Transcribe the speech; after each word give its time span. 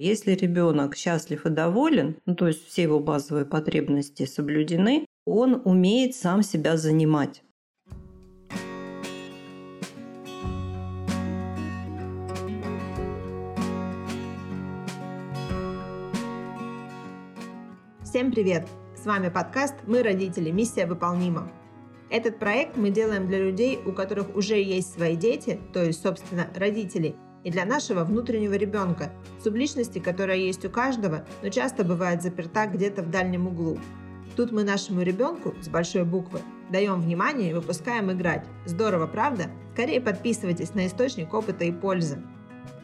Если 0.00 0.30
ребенок 0.30 0.94
счастлив 0.94 1.44
и 1.44 1.50
доволен, 1.50 2.18
ну, 2.24 2.36
то 2.36 2.46
есть 2.46 2.64
все 2.68 2.82
его 2.82 3.00
базовые 3.00 3.44
потребности 3.44 4.26
соблюдены, 4.26 5.04
он 5.24 5.60
умеет 5.64 6.14
сам 6.14 6.44
себя 6.44 6.76
занимать. 6.76 7.42
Всем 18.04 18.30
привет! 18.30 18.68
С 18.94 19.04
вами 19.04 19.30
подкаст 19.30 19.74
«Мы 19.88 20.04
родители. 20.04 20.52
Миссия 20.52 20.86
выполнима». 20.86 21.50
Этот 22.08 22.38
проект 22.38 22.76
мы 22.76 22.90
делаем 22.90 23.26
для 23.26 23.40
людей, 23.40 23.80
у 23.84 23.90
которых 23.90 24.36
уже 24.36 24.62
есть 24.62 24.92
свои 24.94 25.16
дети, 25.16 25.58
то 25.74 25.82
есть, 25.82 26.00
собственно, 26.00 26.46
родители, 26.54 27.16
и 27.48 27.50
для 27.50 27.64
нашего 27.64 28.04
внутреннего 28.04 28.52
ребенка, 28.52 29.10
субличности, 29.42 30.00
которая 30.00 30.36
есть 30.36 30.66
у 30.66 30.70
каждого, 30.70 31.24
но 31.42 31.48
часто 31.48 31.82
бывает 31.82 32.22
заперта 32.22 32.66
где-то 32.66 33.02
в 33.02 33.10
дальнем 33.10 33.46
углу. 33.46 33.78
Тут 34.36 34.52
мы 34.52 34.64
нашему 34.64 35.00
ребенку 35.00 35.54
с 35.62 35.68
большой 35.68 36.04
буквы 36.04 36.40
даем 36.70 37.00
внимание 37.00 37.50
и 37.50 37.54
выпускаем 37.54 38.12
играть. 38.12 38.44
Здорово, 38.66 39.06
правда? 39.06 39.44
Скорее 39.72 40.02
подписывайтесь 40.02 40.74
на 40.74 40.86
источник 40.86 41.32
опыта 41.32 41.64
и 41.64 41.72
пользы. 41.72 42.18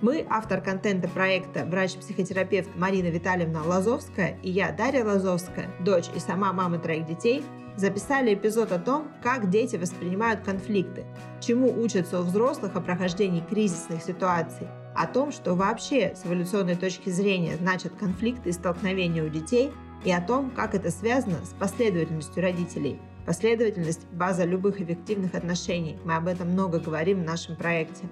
Мы, 0.00 0.26
автор 0.30 0.62
контента 0.62 1.08
проекта 1.08 1.66
врач-психотерапевт 1.66 2.70
Марина 2.74 3.08
Витальевна 3.08 3.62
Лазовская 3.64 4.38
и 4.42 4.50
я, 4.50 4.72
Дарья 4.72 5.04
Лазовская, 5.04 5.68
дочь 5.80 6.08
и 6.16 6.20
сама 6.20 6.54
мама 6.54 6.78
троих 6.78 7.04
детей, 7.04 7.44
записали 7.76 8.34
эпизод 8.34 8.72
о 8.72 8.78
том, 8.78 9.08
как 9.22 9.50
дети 9.50 9.76
воспринимают 9.76 10.40
конфликты, 10.40 11.04
чему 11.40 11.72
учатся 11.82 12.20
у 12.20 12.22
взрослых 12.22 12.76
о 12.76 12.80
прохождении 12.80 13.40
кризисных 13.40 14.02
ситуаций, 14.02 14.68
о 14.94 15.06
том, 15.06 15.32
что 15.32 15.54
вообще 15.54 16.14
с 16.14 16.24
эволюционной 16.26 16.76
точки 16.76 17.10
зрения 17.10 17.56
значат 17.56 17.92
конфликты 17.98 18.50
и 18.50 18.52
столкновения 18.52 19.24
у 19.24 19.28
детей, 19.28 19.72
и 20.04 20.12
о 20.12 20.20
том, 20.20 20.50
как 20.50 20.74
это 20.74 20.90
связано 20.90 21.38
с 21.44 21.54
последовательностью 21.58 22.42
родителей. 22.42 23.00
Последовательность– 23.26 24.06
база 24.12 24.44
любых 24.44 24.80
эффективных 24.80 25.34
отношений. 25.34 25.96
Мы 26.04 26.14
об 26.14 26.28
этом 26.28 26.50
много 26.50 26.78
говорим 26.78 27.22
в 27.22 27.24
нашем 27.24 27.56
проекте. 27.56 28.04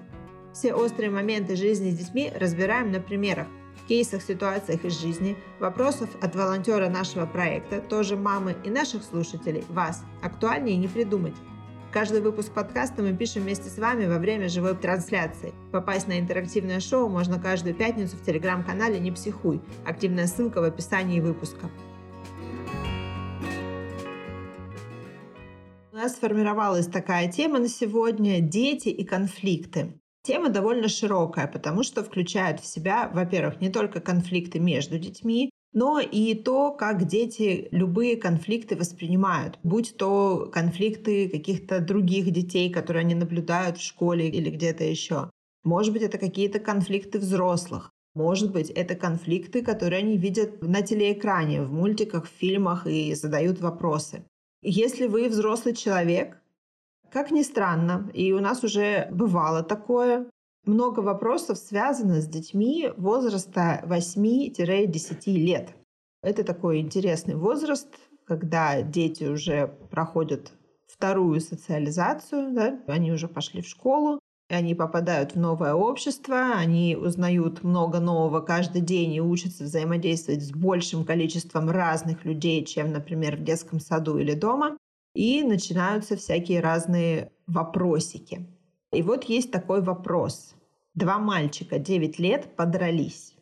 Все 0.53 0.73
острые 0.73 1.11
моменты 1.11 1.55
жизни 1.55 1.91
с 1.91 1.97
детьми 1.97 2.31
разбираем 2.35 2.91
на 2.91 2.99
примерах, 2.99 3.47
кейсах, 3.87 4.21
ситуациях 4.21 4.85
из 4.85 4.99
жизни, 4.99 5.37
вопросов 5.59 6.09
от 6.21 6.35
волонтера 6.35 6.89
нашего 6.89 7.25
проекта, 7.25 7.81
тоже 7.81 8.15
мамы 8.15 8.55
и 8.63 8.69
наших 8.69 9.03
слушателей, 9.03 9.63
вас. 9.69 10.03
Актуальнее 10.21 10.77
не 10.77 10.87
придумать. 10.87 11.35
Каждый 11.91 12.21
выпуск 12.21 12.51
подкаста 12.51 13.03
мы 13.03 13.15
пишем 13.15 13.43
вместе 13.43 13.69
с 13.69 13.77
вами 13.77 14.07
во 14.07 14.17
время 14.17 14.49
живой 14.49 14.75
трансляции. 14.75 15.53
Попасть 15.71 16.07
на 16.07 16.19
интерактивное 16.19 16.79
шоу 16.79 17.07
можно 17.07 17.39
каждую 17.39 17.75
пятницу 17.75 18.17
в 18.17 18.25
телеграм-канале 18.25 18.99
«Не 18.99 19.11
психуй». 19.11 19.61
Активная 19.85 20.25
ссылка 20.25 20.59
в 20.59 20.63
описании 20.63 21.19
выпуска. 21.19 21.69
У 25.91 25.95
нас 25.95 26.15
сформировалась 26.15 26.87
такая 26.87 27.31
тема 27.31 27.59
на 27.59 27.67
сегодня– 27.67 28.39
дети 28.41 28.89
и 28.89 29.05
конфликты. 29.05 29.93
Тема 30.23 30.49
довольно 30.49 30.87
широкая, 30.87 31.47
потому 31.47 31.83
что 31.83 32.01
включает 32.01 32.61
в 32.61 32.65
себя, 32.65 33.11
во-первых, 33.13 33.59
не 33.59 33.69
только 33.69 33.99
конфликты 33.99 34.59
между 34.59 34.97
детьми, 34.97 35.49
но 35.73 35.99
и 35.99 36.33
то, 36.35 36.71
как 36.71 37.07
дети 37.07 37.67
любые 37.71 38.15
конфликты 38.15 38.77
воспринимают, 38.77 39.59
будь 39.63 39.97
то 39.97 40.49
конфликты 40.53 41.27
каких-то 41.27 41.79
других 41.79 42.31
детей, 42.31 42.71
которые 42.71 43.01
они 43.01 43.15
наблюдают 43.15 43.77
в 43.77 43.83
школе 43.83 44.29
или 44.29 44.49
где-то 44.49 44.85
еще. 44.85 45.29
Может 45.63 45.91
быть, 45.91 46.03
это 46.03 46.17
какие-то 46.17 46.59
конфликты 46.59 47.19
взрослых. 47.19 47.91
Может 48.15 48.51
быть, 48.51 48.69
это 48.69 48.95
конфликты, 48.95 49.63
которые 49.63 49.99
они 49.99 50.17
видят 50.17 50.61
на 50.61 50.83
телеэкране, 50.83 51.63
в 51.63 51.73
мультиках, 51.73 52.27
в 52.27 52.39
фильмах 52.39 52.85
и 52.85 53.13
задают 53.15 53.59
вопросы. 53.59 54.23
Если 54.61 55.07
вы 55.07 55.27
взрослый 55.27 55.75
человек, 55.75 56.39
как 57.13 57.29
ни 57.29 57.43
странно, 57.43 58.09
и 58.13 58.33
у 58.33 58.39
нас 58.39 58.63
уже 58.63 59.07
бывало 59.11 59.61
такое, 59.61 60.25
много 60.65 61.01
вопросов 61.01 61.59
связано 61.59 62.19
с 62.21 62.27
детьми 62.27 62.91
возраста 62.97 63.83
8-10 63.85 65.31
лет. 65.33 65.75
Это 66.23 66.43
такой 66.43 66.79
интересный 66.79 67.35
возраст, 67.35 67.87
когда 68.25 68.81
дети 68.81 69.25
уже 69.25 69.67
проходят 69.91 70.53
вторую 70.87 71.39
социализацию, 71.39 72.51
да? 72.51 72.79
они 72.87 73.11
уже 73.11 73.27
пошли 73.27 73.61
в 73.61 73.67
школу, 73.67 74.19
они 74.49 74.73
попадают 74.73 75.35
в 75.35 75.39
новое 75.39 75.75
общество, 75.75 76.53
они 76.55 76.95
узнают 76.95 77.63
много 77.63 77.99
нового 77.99 78.39
каждый 78.41 78.81
день 78.81 79.13
и 79.13 79.21
учатся 79.21 79.65
взаимодействовать 79.65 80.43
с 80.43 80.51
большим 80.51 81.05
количеством 81.05 81.69
разных 81.69 82.25
людей, 82.25 82.65
чем, 82.65 82.91
например, 82.91 83.37
в 83.37 83.43
детском 83.43 83.79
саду 83.79 84.17
или 84.17 84.33
дома 84.33 84.77
и 85.13 85.43
начинаются 85.43 86.15
всякие 86.15 86.59
разные 86.59 87.31
вопросики. 87.47 88.47
И 88.91 89.01
вот 89.01 89.25
есть 89.25 89.51
такой 89.51 89.81
вопрос. 89.81 90.55
Два 90.95 91.17
мальчика 91.19 91.79
9 91.79 92.19
лет 92.19 92.55
подрались. 92.55 93.33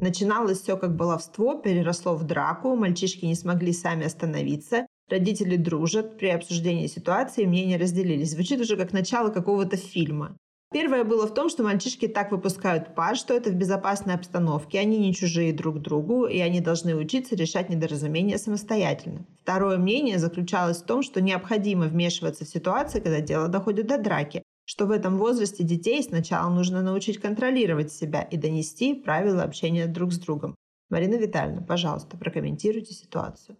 Начиналось 0.00 0.60
все 0.60 0.76
как 0.76 0.94
баловство, 0.94 1.54
переросло 1.54 2.14
в 2.14 2.24
драку, 2.24 2.76
мальчишки 2.76 3.24
не 3.24 3.34
смогли 3.34 3.72
сами 3.72 4.06
остановиться, 4.06 4.86
родители 5.08 5.56
дружат, 5.56 6.18
при 6.18 6.28
обсуждении 6.28 6.86
ситуации 6.86 7.46
мнения 7.46 7.78
разделились. 7.78 8.30
Звучит 8.30 8.60
уже 8.60 8.76
как 8.76 8.92
начало 8.92 9.30
какого-то 9.30 9.76
фильма. 9.76 10.36
Первое 10.70 11.02
было 11.02 11.26
в 11.26 11.32
том, 11.32 11.48
что 11.48 11.62
мальчишки 11.62 12.06
так 12.08 12.30
выпускают 12.30 12.94
пар, 12.94 13.16
что 13.16 13.32
это 13.32 13.48
в 13.48 13.54
безопасной 13.54 14.14
обстановке, 14.14 14.78
они 14.78 14.98
не 14.98 15.14
чужие 15.14 15.54
друг 15.54 15.80
другу, 15.80 16.26
и 16.26 16.38
они 16.40 16.60
должны 16.60 16.94
учиться 16.94 17.34
решать 17.34 17.70
недоразумения 17.70 18.36
самостоятельно. 18.36 19.24
Второе 19.40 19.78
мнение 19.78 20.18
заключалось 20.18 20.82
в 20.82 20.84
том, 20.84 21.02
что 21.02 21.22
необходимо 21.22 21.86
вмешиваться 21.86 22.44
в 22.44 22.48
ситуации, 22.48 23.00
когда 23.00 23.20
дело 23.20 23.48
доходит 23.48 23.86
до 23.86 23.96
драки, 23.96 24.42
что 24.66 24.84
в 24.84 24.90
этом 24.90 25.16
возрасте 25.16 25.64
детей 25.64 26.02
сначала 26.02 26.50
нужно 26.50 26.82
научить 26.82 27.18
контролировать 27.18 27.90
себя 27.90 28.20
и 28.20 28.36
донести 28.36 28.92
правила 28.92 29.44
общения 29.44 29.86
друг 29.86 30.12
с 30.12 30.18
другом. 30.18 30.54
Марина 30.90 31.14
Витальевна, 31.14 31.62
пожалуйста, 31.62 32.18
прокомментируйте 32.18 32.92
ситуацию. 32.92 33.56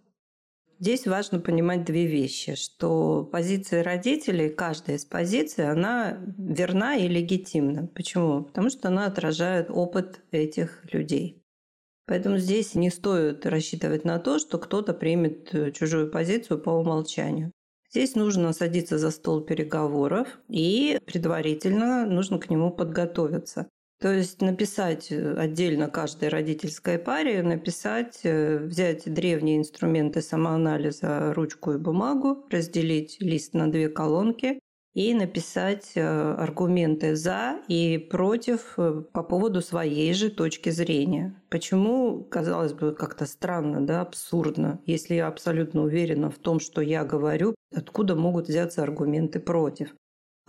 Здесь 0.79 1.07
важно 1.07 1.41
понимать 1.41 1.83
две 1.83 2.05
вещи, 2.05 2.55
что 2.55 3.27
позиция 3.29 3.83
родителей, 3.83 4.49
каждая 4.49 4.95
из 4.95 5.03
позиций, 5.03 5.69
она 5.69 6.17
верна 6.37 6.95
и 6.95 7.09
легитимна. 7.09 7.87
Почему? 7.87 8.45
Потому 8.45 8.69
что 8.69 8.87
она 8.87 9.05
отражает 9.05 9.69
опыт 9.69 10.21
этих 10.31 10.85
людей. 10.93 11.43
Поэтому 12.05 12.37
здесь 12.37 12.75
не 12.75 12.89
стоит 12.89 13.45
рассчитывать 13.45 14.05
на 14.05 14.19
то, 14.19 14.39
что 14.39 14.57
кто-то 14.57 14.93
примет 14.93 15.53
э, 15.53 15.71
чужую 15.71 16.09
позицию 16.09 16.59
по 16.59 16.69
умолчанию. 16.69 17.51
Здесь 17.91 18.15
нужно 18.15 18.53
садиться 18.53 18.97
за 18.97 19.11
стол 19.11 19.41
переговоров 19.41 20.27
и 20.47 20.99
предварительно 21.05 22.05
нужно 22.05 22.39
к 22.39 22.49
нему 22.49 22.71
подготовиться. 22.71 23.67
То 23.99 24.13
есть 24.13 24.41
написать 24.41 25.11
э, 25.11 25.33
отдельно 25.35 25.89
каждой 25.89 26.29
родительской 26.29 26.97
паре, 26.97 27.43
написать, 27.43 28.21
э, 28.23 28.57
взять 28.59 29.13
древние 29.13 29.57
инструменты 29.57 30.21
самоанализа, 30.21 31.33
ручку 31.33 31.73
и 31.73 31.77
бумагу, 31.77 32.45
разделить 32.49 33.17
лист 33.19 33.53
на 33.53 33.69
две 33.69 33.89
колонки 33.89 34.59
и 34.93 35.13
написать 35.13 35.91
э, 35.95 36.01
аргументы 36.01 37.17
за 37.17 37.59
и 37.67 37.97
против 37.97 38.77
по 38.77 39.23
поводу 39.23 39.61
своей 39.61 40.13
же 40.13 40.29
точки 40.29 40.69
зрения. 40.69 41.35
Почему, 41.49 42.23
казалось 42.23 42.71
бы, 42.71 42.93
как-то 42.95 43.25
странно, 43.25 43.85
да, 43.85 43.99
абсурдно, 43.99 44.79
если 44.85 45.15
я 45.15 45.27
абсолютно 45.27 45.81
уверена 45.83 46.31
в 46.31 46.37
том, 46.37 46.61
что 46.61 46.79
я 46.79 47.03
говорю, 47.03 47.53
откуда 47.75 48.15
могут 48.15 48.47
взяться 48.47 48.81
аргументы 48.81 49.41
против? 49.41 49.93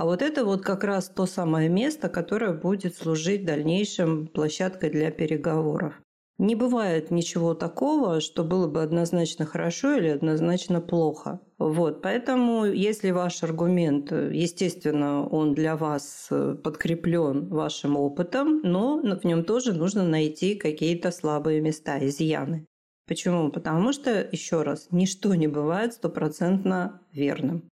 А 0.00 0.06
вот 0.06 0.22
это 0.22 0.47
вот 0.47 0.62
как 0.62 0.83
раз 0.83 1.11
то 1.11 1.27
самое 1.27 1.69
место, 1.69 2.09
которое 2.09 2.55
будет 2.55 2.97
служить 2.97 3.44
дальнейшим 3.44 4.28
площадкой 4.28 4.88
для 4.88 5.11
переговоров. 5.11 5.93
Не 6.38 6.55
бывает 6.55 7.10
ничего 7.10 7.53
такого, 7.53 8.22
что 8.22 8.42
было 8.42 8.66
бы 8.66 8.80
однозначно 8.83 9.45
хорошо 9.45 9.92
или 9.92 10.09
однозначно 10.09 10.80
плохо. 10.80 11.41
Вот, 11.59 12.01
поэтому, 12.01 12.65
если 12.65 13.10
ваш 13.10 13.42
аргумент, 13.42 14.10
естественно, 14.10 15.28
он 15.28 15.53
для 15.53 15.77
вас 15.77 16.30
подкреплен 16.65 17.51
вашим 17.51 17.98
опытом, 17.98 18.63
но 18.63 19.03
в 19.03 19.24
нем 19.24 19.45
тоже 19.45 19.74
нужно 19.74 20.03
найти 20.03 20.54
какие-то 20.54 21.10
слабые 21.10 21.60
места, 21.60 21.98
изъяны. 21.98 22.65
Почему? 23.07 23.51
Потому 23.51 23.92
что, 23.92 24.27
еще 24.33 24.63
раз, 24.63 24.89
ничто 24.91 25.34
не 25.34 25.47
бывает 25.47 25.92
стопроцентно 25.92 27.03
верным. 27.13 27.70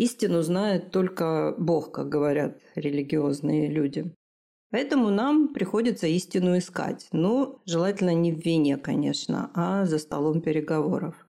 Истину 0.00 0.40
знает 0.40 0.92
только 0.92 1.54
Бог, 1.58 1.92
как 1.92 2.08
говорят 2.08 2.58
религиозные 2.74 3.68
люди. 3.68 4.14
Поэтому 4.70 5.10
нам 5.10 5.52
приходится 5.52 6.06
истину 6.06 6.56
искать. 6.56 7.06
Ну, 7.12 7.60
желательно 7.66 8.14
не 8.14 8.32
в 8.32 8.42
вине, 8.42 8.78
конечно, 8.78 9.50
а 9.54 9.84
за 9.84 9.98
столом 9.98 10.40
переговоров. 10.40 11.26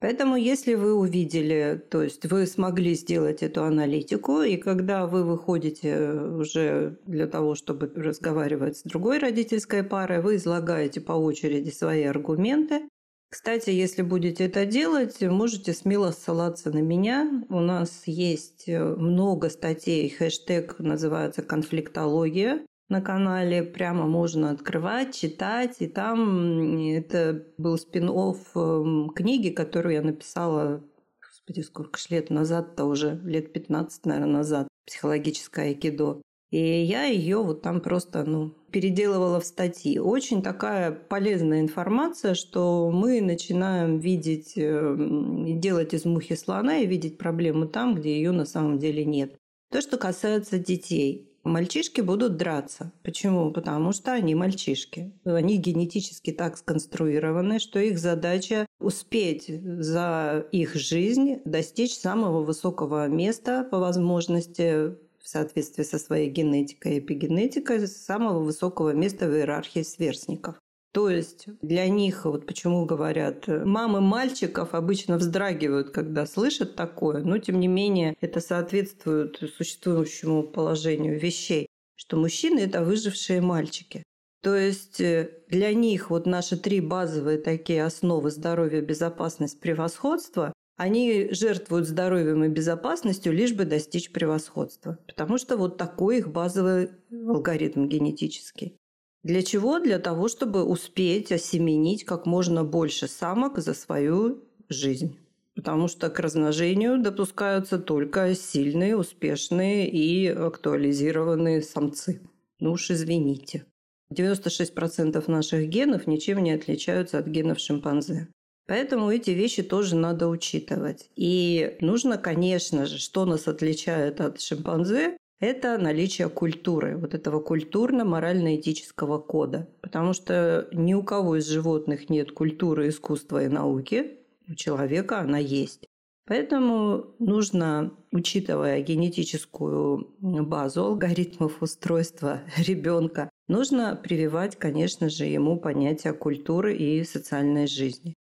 Поэтому, 0.00 0.36
если 0.36 0.76
вы 0.76 0.94
увидели, 0.94 1.78
то 1.90 2.02
есть 2.02 2.24
вы 2.24 2.46
смогли 2.46 2.94
сделать 2.94 3.42
эту 3.42 3.64
аналитику, 3.64 4.40
и 4.40 4.56
когда 4.56 5.06
вы 5.06 5.22
выходите 5.22 6.10
уже 6.10 6.98
для 7.04 7.26
того, 7.26 7.54
чтобы 7.54 7.92
разговаривать 7.94 8.78
с 8.78 8.82
другой 8.82 9.18
родительской 9.18 9.82
парой, 9.82 10.22
вы 10.22 10.36
излагаете 10.36 11.02
по 11.02 11.12
очереди 11.12 11.68
свои 11.68 12.04
аргументы. 12.04 12.88
Кстати, 13.28 13.70
если 13.70 14.02
будете 14.02 14.46
это 14.46 14.64
делать, 14.66 15.20
можете 15.20 15.72
смело 15.72 16.10
ссылаться 16.12 16.70
на 16.70 16.78
меня. 16.78 17.44
У 17.48 17.60
нас 17.60 18.04
есть 18.06 18.68
много 18.68 19.50
статей, 19.50 20.08
хэштег 20.08 20.78
называется 20.78 21.42
«Конфликтология» 21.42 22.64
на 22.88 23.00
канале 23.00 23.62
прямо 23.62 24.06
можно 24.06 24.50
открывать, 24.50 25.14
читать. 25.14 25.76
И 25.80 25.88
там 25.88 26.88
это 26.88 27.44
был 27.58 27.78
спин 27.78 28.08
эм, 28.08 29.10
книги, 29.10 29.50
которую 29.50 29.94
я 29.94 30.02
написала, 30.02 30.84
господи, 31.20 31.60
сколько 31.60 31.98
ж 31.98 32.10
лет 32.10 32.30
назад-то 32.30 32.84
уже, 32.84 33.20
лет 33.24 33.52
15, 33.52 34.06
наверное, 34.06 34.38
назад, 34.38 34.68
психологическое 34.86 35.66
айкидо. 35.66 36.22
И 36.50 36.58
я 36.58 37.04
ее 37.04 37.42
вот 37.42 37.62
там 37.62 37.80
просто, 37.80 38.24
ну, 38.24 38.54
переделывала 38.70 39.40
в 39.40 39.44
статьи. 39.44 39.98
Очень 39.98 40.42
такая 40.42 40.92
полезная 40.92 41.60
информация, 41.60 42.34
что 42.34 42.90
мы 42.92 43.20
начинаем 43.20 43.98
видеть, 43.98 44.52
эм, 44.56 45.60
делать 45.60 45.92
из 45.92 46.04
мухи 46.04 46.36
слона 46.36 46.78
и 46.78 46.86
видеть 46.86 47.18
проблему 47.18 47.66
там, 47.66 47.94
где 47.94 48.16
ее 48.16 48.30
на 48.30 48.44
самом 48.44 48.78
деле 48.78 49.04
нет. 49.04 49.34
То, 49.72 49.80
что 49.80 49.96
касается 49.96 50.58
детей. 50.58 51.32
Мальчишки 51.42 52.00
будут 52.00 52.36
драться. 52.36 52.92
Почему? 53.04 53.52
Потому 53.52 53.92
что 53.92 54.12
они 54.12 54.34
мальчишки. 54.34 55.12
Они 55.24 55.58
генетически 55.58 56.32
так 56.32 56.58
сконструированы, 56.58 57.60
что 57.60 57.78
их 57.78 57.98
задача 58.00 58.66
успеть 58.80 59.46
за 59.46 60.44
их 60.50 60.74
жизнь 60.74 61.38
достичь 61.44 61.94
самого 61.94 62.42
высокого 62.42 63.06
места 63.06 63.66
по 63.70 63.78
возможности 63.78 64.96
в 65.26 65.28
соответствии 65.28 65.82
со 65.82 65.98
своей 65.98 66.30
генетикой 66.30 66.94
и 66.94 66.98
эпигенетикой 67.00 67.84
самого 67.88 68.44
высокого 68.44 68.90
места 68.90 69.26
в 69.26 69.34
иерархии 69.34 69.82
сверстников. 69.82 70.54
То 70.92 71.10
есть 71.10 71.46
для 71.62 71.88
них, 71.88 72.26
вот 72.26 72.46
почему 72.46 72.86
говорят, 72.86 73.48
мамы 73.48 74.00
мальчиков 74.00 74.72
обычно 74.72 75.18
вздрагивают, 75.18 75.90
когда 75.90 76.26
слышат 76.26 76.76
такое, 76.76 77.24
но 77.24 77.38
тем 77.38 77.58
не 77.58 77.66
менее 77.66 78.14
это 78.20 78.40
соответствует 78.40 79.36
существующему 79.56 80.44
положению 80.44 81.18
вещей, 81.18 81.66
что 81.96 82.16
мужчины– 82.16 82.60
это 82.60 82.84
выжившие 82.84 83.40
мальчики. 83.40 84.04
То 84.42 84.54
есть 84.54 85.00
э, 85.00 85.32
для 85.48 85.74
них 85.74 86.10
вот 86.10 86.26
наши 86.26 86.56
три 86.56 86.80
базовые 86.80 87.38
такие 87.38 87.84
основы 87.84 88.30
здоровья, 88.30 88.80
безопасность, 88.80 89.58
превосходство, 89.58 90.52
они 90.76 91.28
жертвуют 91.30 91.88
здоровьем 91.88 92.44
и 92.44 92.48
безопасностью, 92.48 93.32
лишь 93.32 93.54
бы 93.54 93.64
достичь 93.64 94.12
превосходства. 94.12 94.98
Потому 95.06 95.38
что 95.38 95.56
вот 95.56 95.78
такой 95.78 96.18
их 96.18 96.30
базовый 96.30 96.90
алгоритм 97.10 97.88
генетический. 97.88 98.76
Для 99.22 99.42
чего? 99.42 99.80
Для 99.80 99.98
того, 99.98 100.28
чтобы 100.28 100.64
успеть 100.64 101.32
осеменить 101.32 102.04
как 102.04 102.26
можно 102.26 102.62
больше 102.62 103.08
самок 103.08 103.58
за 103.58 103.74
свою 103.74 104.44
жизнь. 104.68 105.18
Потому 105.54 105.88
что 105.88 106.10
к 106.10 106.20
размножению 106.20 107.02
допускаются 107.02 107.78
только 107.78 108.34
сильные, 108.34 108.96
успешные 108.96 109.88
и 109.88 110.28
актуализированные 110.28 111.62
самцы. 111.62 112.20
Ну 112.60 112.72
уж 112.72 112.90
извините. 112.90 113.64
96% 114.12 115.24
наших 115.30 115.68
генов 115.68 116.06
ничем 116.06 116.42
не 116.42 116.52
отличаются 116.52 117.18
от 117.18 117.26
генов 117.26 117.58
шимпанзе. 117.58 118.28
Поэтому 118.66 119.10
эти 119.10 119.30
вещи 119.30 119.62
тоже 119.62 119.94
надо 119.96 120.28
учитывать. 120.28 121.10
И 121.14 121.76
нужно, 121.80 122.18
конечно 122.18 122.86
же, 122.86 122.98
что 122.98 123.24
нас 123.24 123.46
отличает 123.46 124.20
от 124.20 124.40
шимпанзе, 124.40 125.16
это 125.38 125.76
наличие 125.76 126.30
культуры, 126.30 126.96
вот 126.96 127.14
этого 127.14 127.40
культурно-морально-этического 127.40 129.18
кода. 129.18 129.68
Потому 129.82 130.14
что 130.14 130.66
ни 130.72 130.94
у 130.94 131.02
кого 131.02 131.36
из 131.36 131.46
животных 131.46 132.08
нет 132.08 132.32
культуры, 132.32 132.88
искусства 132.88 133.44
и 133.44 133.48
науки, 133.48 134.18
у 134.48 134.54
человека 134.54 135.20
она 135.20 135.38
есть. 135.38 135.86
Поэтому 136.26 137.14
нужно, 137.20 137.92
учитывая 138.10 138.80
генетическую 138.80 140.16
базу 140.20 140.84
алгоритмов 140.84 141.62
устройства 141.62 142.40
ребенка, 142.56 143.30
нужно 143.46 143.94
прививать, 143.94 144.56
конечно 144.56 145.08
же, 145.08 145.24
ему 145.24 145.60
понятие 145.60 146.14
культуры 146.14 146.76
и 146.76 147.04
социальной 147.04 147.68
жизни. 147.68 148.15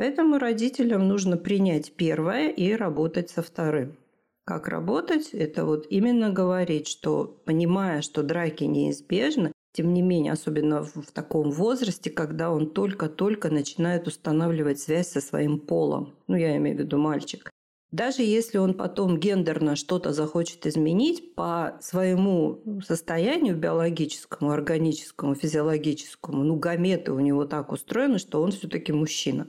Поэтому 0.00 0.38
родителям 0.38 1.06
нужно 1.08 1.36
принять 1.36 1.92
первое 1.92 2.48
и 2.48 2.72
работать 2.72 3.28
со 3.28 3.42
вторым. 3.42 3.98
Как 4.46 4.66
работать? 4.66 5.34
Это 5.34 5.66
вот 5.66 5.86
именно 5.90 6.30
говорить, 6.30 6.88
что 6.88 7.26
понимая, 7.44 8.00
что 8.00 8.22
драки 8.22 8.64
неизбежны, 8.64 9.52
тем 9.74 9.92
не 9.92 10.00
менее, 10.00 10.32
особенно 10.32 10.84
в, 10.84 11.12
таком 11.12 11.50
возрасте, 11.50 12.08
когда 12.08 12.50
он 12.50 12.70
только-только 12.70 13.50
начинает 13.50 14.06
устанавливать 14.06 14.80
связь 14.80 15.08
со 15.08 15.20
своим 15.20 15.58
полом, 15.58 16.14
ну 16.28 16.36
я 16.36 16.56
имею 16.56 16.78
в 16.78 16.80
виду 16.80 16.96
мальчик, 16.96 17.50
даже 17.92 18.22
если 18.22 18.56
он 18.56 18.72
потом 18.72 19.18
гендерно 19.20 19.76
что-то 19.76 20.14
захочет 20.14 20.66
изменить 20.66 21.34
по 21.34 21.76
своему 21.82 22.62
состоянию 22.82 23.54
биологическому, 23.54 24.50
органическому, 24.50 25.34
физиологическому, 25.34 26.42
ну 26.42 26.56
гаметы 26.56 27.12
у 27.12 27.20
него 27.20 27.44
так 27.44 27.70
устроены, 27.70 28.18
что 28.18 28.40
он 28.40 28.52
все-таки 28.52 28.94
мужчина. 28.94 29.46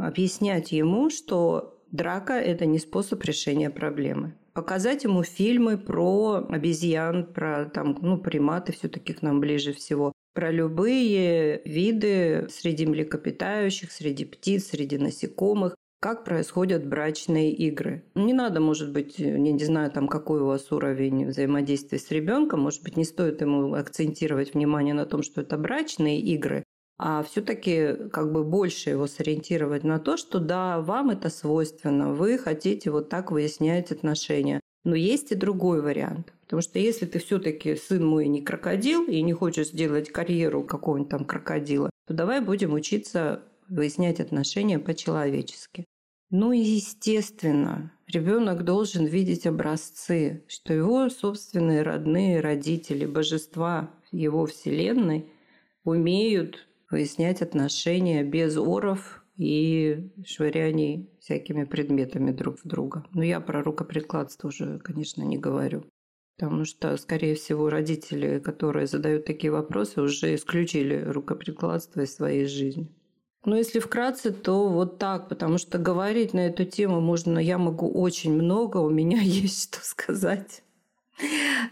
Объяснять 0.00 0.72
ему, 0.72 1.10
что 1.10 1.78
Драка– 1.90 2.32
это 2.34 2.66
не 2.66 2.78
способ 2.78 3.22
решения 3.24 3.70
проблемы. 3.70 4.34
Показать 4.52 5.04
ему 5.04 5.22
фильмы 5.22 5.78
про 5.78 6.46
обезьян, 6.48 7.26
про 7.26 7.66
там, 7.66 7.96
ну, 8.00 8.18
приматы 8.18 8.72
все-таки 8.72 9.12
к 9.12 9.22
нам 9.22 9.40
ближе 9.40 9.72
всего. 9.72 10.12
Про 10.34 10.50
любые 10.50 11.60
виды 11.64 12.48
среди 12.50 12.86
млекопитающих, 12.86 13.90
среди 13.90 14.24
птиц, 14.24 14.68
среди 14.68 14.98
насекомых 14.98 15.74
как 16.00 16.24
происходят 16.24 16.86
брачные 16.86 17.52
игры. 17.52 18.04
Не 18.14 18.32
надо, 18.32 18.60
может 18.60 18.90
быть, 18.90 19.18
я 19.18 19.36
не 19.36 19.64
знаю, 19.64 19.90
там, 19.90 20.08
какой 20.08 20.40
у 20.40 20.46
вас 20.46 20.72
уровень 20.72 21.26
взаимодействия 21.26 21.98
с 21.98 22.10
ребенком, 22.10 22.60
может 22.60 22.82
быть, 22.82 22.96
не 22.96 23.04
стоит 23.04 23.42
ему 23.42 23.74
акцентировать 23.74 24.54
внимание 24.54 24.94
на 24.94 25.04
том, 25.04 25.22
что 25.22 25.42
это 25.42 25.58
брачные 25.58 26.18
игры, 26.18 26.64
а 27.02 27.22
все-таки 27.22 27.94
как 28.12 28.30
бы 28.30 28.44
больше 28.44 28.90
его 28.90 29.06
сориентировать 29.06 29.84
на 29.84 29.98
то, 29.98 30.18
что 30.18 30.38
да, 30.38 30.80
вам 30.80 31.08
это 31.08 31.30
свойственно, 31.30 32.12
вы 32.12 32.36
хотите 32.36 32.90
вот 32.90 33.08
так 33.08 33.30
выяснять 33.30 33.90
отношения. 33.90 34.60
Но 34.84 34.94
есть 34.94 35.32
и 35.32 35.34
другой 35.34 35.80
вариант. 35.80 36.34
Потому 36.42 36.60
что 36.60 36.78
если 36.78 37.06
ты 37.06 37.18
все-таки 37.18 37.74
сын 37.76 38.04
мой 38.04 38.28
не 38.28 38.42
крокодил 38.42 39.06
и 39.06 39.22
не 39.22 39.32
хочешь 39.32 39.68
сделать 39.68 40.10
карьеру 40.10 40.62
какого-нибудь 40.62 41.10
там 41.10 41.24
крокодила, 41.24 41.88
то 42.06 42.12
давай 42.12 42.42
будем 42.42 42.74
учиться 42.74 43.42
выяснять 43.68 44.20
отношения 44.20 44.78
по-человечески. 44.78 45.86
Ну 46.28 46.52
и 46.52 46.58
естественно, 46.58 47.92
ребенок 48.08 48.64
должен 48.64 49.06
видеть 49.06 49.46
образцы, 49.46 50.44
что 50.48 50.74
его 50.74 51.08
собственные 51.08 51.82
родные 51.82 52.40
родители, 52.40 53.06
божества 53.06 53.90
его 54.12 54.44
вселенной 54.44 55.32
умеют 55.84 56.66
выяснять 56.90 57.42
отношения 57.42 58.22
без 58.22 58.56
оров 58.56 59.24
и 59.36 60.10
швыряний 60.26 61.08
всякими 61.20 61.64
предметами 61.64 62.30
друг 62.30 62.58
в 62.58 62.66
друга. 62.66 63.06
Но 63.14 63.22
я 63.22 63.40
про 63.40 63.62
рукоприкладство 63.62 64.48
уже, 64.48 64.78
конечно, 64.80 65.22
не 65.22 65.38
говорю. 65.38 65.84
Потому 66.36 66.64
что, 66.64 66.96
скорее 66.96 67.34
всего, 67.34 67.68
родители, 67.68 68.38
которые 68.38 68.86
задают 68.86 69.24
такие 69.26 69.50
вопросы, 69.50 70.00
уже 70.00 70.34
исключили 70.34 71.04
рукоприкладство 71.06 72.00
из 72.00 72.14
своей 72.14 72.46
жизни. 72.46 72.88
Но 73.44 73.56
если 73.56 73.78
вкратце, 73.78 74.32
то 74.32 74.68
вот 74.68 74.98
так, 74.98 75.28
потому 75.28 75.58
что 75.58 75.78
говорить 75.78 76.34
на 76.34 76.40
эту 76.40 76.64
тему 76.64 77.00
можно, 77.00 77.38
я 77.38 77.56
могу 77.56 77.90
очень 77.90 78.32
много, 78.32 78.78
у 78.78 78.90
меня 78.90 79.20
есть 79.22 79.74
что 79.74 79.84
сказать. 79.84 80.62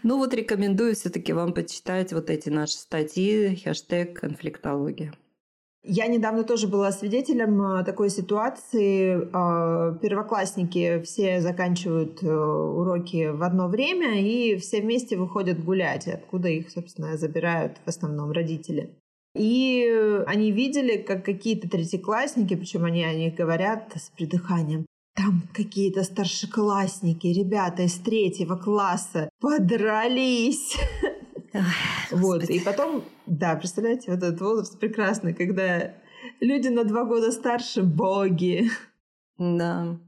Ну 0.03 0.17
вот 0.17 0.33
рекомендую 0.33 0.95
все-таки 0.95 1.33
вам 1.33 1.53
почитать 1.53 2.13
вот 2.13 2.29
эти 2.29 2.49
наши 2.49 2.73
статьи, 2.73 3.55
хэштег 3.55 4.19
конфликтология. 4.19 5.13
Я 5.83 6.07
недавно 6.07 6.43
тоже 6.43 6.67
была 6.67 6.91
свидетелем 6.91 7.61
э, 7.61 7.83
такой 7.85 8.09
ситуации. 8.09 9.17
Э, 9.17 9.97
первоклассники 9.99 11.01
все 11.03 11.39
заканчивают 11.39 12.21
э, 12.21 12.27
уроки 12.27 13.29
в 13.29 13.41
одно 13.43 13.69
время 13.69 14.21
и 14.21 14.57
все 14.57 14.81
вместе 14.81 15.15
выходят 15.15 15.63
гулять, 15.63 16.07
откуда 16.07 16.49
их, 16.49 16.69
собственно, 16.69 17.17
забирают 17.17 17.77
в 17.85 17.87
основном 17.87 18.31
родители. 18.31 18.89
И 19.35 19.87
они 20.27 20.51
видели, 20.51 20.97
как 20.97 21.23
какие-то 21.23 21.69
третьеклассники, 21.69 22.55
причем 22.55 22.83
они 22.83 23.03
о 23.05 23.13
них 23.13 23.35
говорят 23.35 23.93
с 23.95 24.09
придыханием, 24.09 24.85
там 25.19 25.43
какие-то 25.53 26.03
старшеклассники, 26.03 27.27
ребята 27.27 27.83
из 27.83 27.95
третьего 27.95 28.55
класса 28.55 29.29
подрались. 29.41 30.77
Ой, 31.53 31.61
вот, 32.11 32.43
и 32.43 32.59
потом, 32.59 33.03
да, 33.25 33.55
представляете, 33.55 34.11
вот 34.11 34.23
этот 34.23 34.39
возраст 34.39 34.79
прекрасный, 34.79 35.33
когда 35.33 35.95
люди 36.39 36.69
на 36.69 36.85
два 36.85 37.03
года 37.03 37.31
старше– 37.31 37.81
боги. 37.83 38.69
Да. 39.37 39.99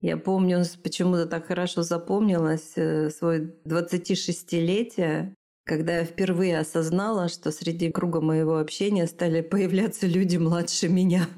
Я 0.00 0.16
помню, 0.16 0.64
почему-то 0.82 1.26
так 1.26 1.46
хорошо 1.46 1.82
запомнилось 1.82 2.72
э, 2.76 3.10
свое 3.10 3.54
26-летие, 3.66 5.34
когда 5.64 5.98
я 5.98 6.04
впервые 6.04 6.58
осознала, 6.58 7.28
что 7.28 7.52
среди 7.52 7.90
круга 7.92 8.20
моего 8.20 8.58
общения 8.58 9.06
стали 9.06 9.42
появляться 9.42 10.08
люди 10.08 10.38
младше 10.38 10.88
меня. 10.88 11.28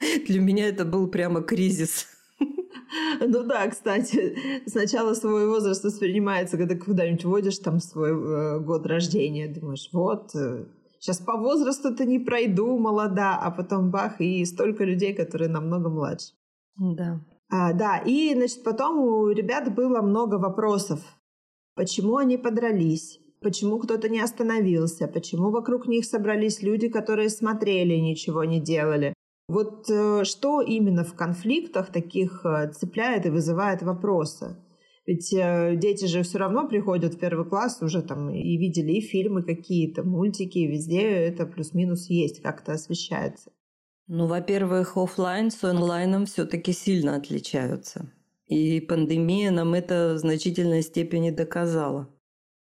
Для 0.28 0.40
меня 0.40 0.68
это 0.68 0.84
был 0.84 1.08
прямо 1.08 1.42
кризис. 1.42 2.06
Ну 3.20 3.42
да, 3.44 3.68
кстати, 3.68 4.36
сначала 4.66 5.14
свой 5.14 5.46
возраст 5.48 5.84
воспринимается, 5.84 6.56
когда 6.56 6.76
куда-нибудь 6.76 7.24
вводишь 7.24 7.58
там 7.58 7.80
свой 7.80 8.10
э, 8.10 8.60
год 8.60 8.86
рождения, 8.86 9.48
думаешь, 9.48 9.88
вот, 9.92 10.34
э, 10.34 10.66
сейчас 10.98 11.18
по 11.18 11.36
возрасту-то 11.36 12.04
не 12.04 12.18
пройду, 12.18 12.78
молода, 12.78 13.38
а 13.40 13.50
потом 13.50 13.90
бах, 13.90 14.20
и 14.20 14.44
столько 14.44 14.84
людей, 14.84 15.14
которые 15.14 15.48
намного 15.48 15.88
младше. 15.88 16.34
Да. 16.76 17.20
А, 17.48 17.72
да, 17.72 17.98
и, 17.98 18.34
значит, 18.34 18.64
потом 18.64 18.98
у 18.98 19.28
ребят 19.28 19.74
было 19.74 20.02
много 20.02 20.36
вопросов. 20.36 21.00
Почему 21.74 22.16
они 22.16 22.38
подрались? 22.38 23.20
Почему 23.40 23.78
кто-то 23.78 24.08
не 24.08 24.20
остановился? 24.20 25.06
Почему 25.06 25.50
вокруг 25.50 25.86
них 25.86 26.04
собрались 26.04 26.62
люди, 26.62 26.88
которые 26.88 27.28
смотрели 27.28 27.94
и 27.94 28.00
ничего 28.00 28.44
не 28.44 28.60
делали? 28.60 29.14
Вот 29.48 29.88
э, 29.88 30.24
что 30.24 30.60
именно 30.60 31.04
в 31.04 31.14
конфликтах 31.14 31.92
таких 31.92 32.44
э, 32.44 32.72
цепляет 32.72 33.26
и 33.26 33.30
вызывает 33.30 33.82
вопросы? 33.82 34.56
Ведь 35.06 35.32
э, 35.32 35.76
дети 35.76 36.06
же 36.06 36.24
все 36.24 36.38
равно 36.38 36.66
приходят 36.66 37.14
в 37.14 37.18
первый 37.18 37.48
класс 37.48 37.80
уже 37.80 38.02
там 38.02 38.28
и 38.30 38.56
видели 38.56 38.94
и 38.94 39.00
фильмы 39.00 39.44
какие-то, 39.44 40.02
мультики, 40.02 40.58
везде 40.58 41.02
это 41.02 41.46
плюс-минус 41.46 42.10
есть, 42.10 42.42
как-то 42.42 42.72
освещается. 42.72 43.52
Ну, 44.08 44.26
во-первых, 44.26 44.96
офлайн 44.96 45.50
с 45.50 45.62
онлайном 45.62 46.26
все-таки 46.26 46.72
сильно 46.72 47.16
отличаются. 47.16 48.12
И 48.46 48.80
пандемия 48.80 49.50
нам 49.52 49.74
это 49.74 50.14
в 50.14 50.18
значительной 50.18 50.82
степени 50.82 51.30
доказала. 51.30 52.08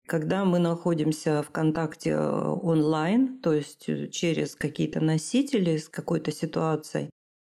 Когда 0.06 0.44
мы 0.44 0.58
находимся 0.58 1.42
в 1.42 1.50
контакте 1.50 2.10
э, 2.10 2.18
онлайн, 2.18 3.40
то 3.40 3.54
есть 3.54 3.88
э, 3.88 4.08
через 4.08 4.54
какие-то 4.54 5.00
носители 5.00 5.78
с 5.78 5.88
какой-то 5.88 6.30
ситуацией, 6.30 7.08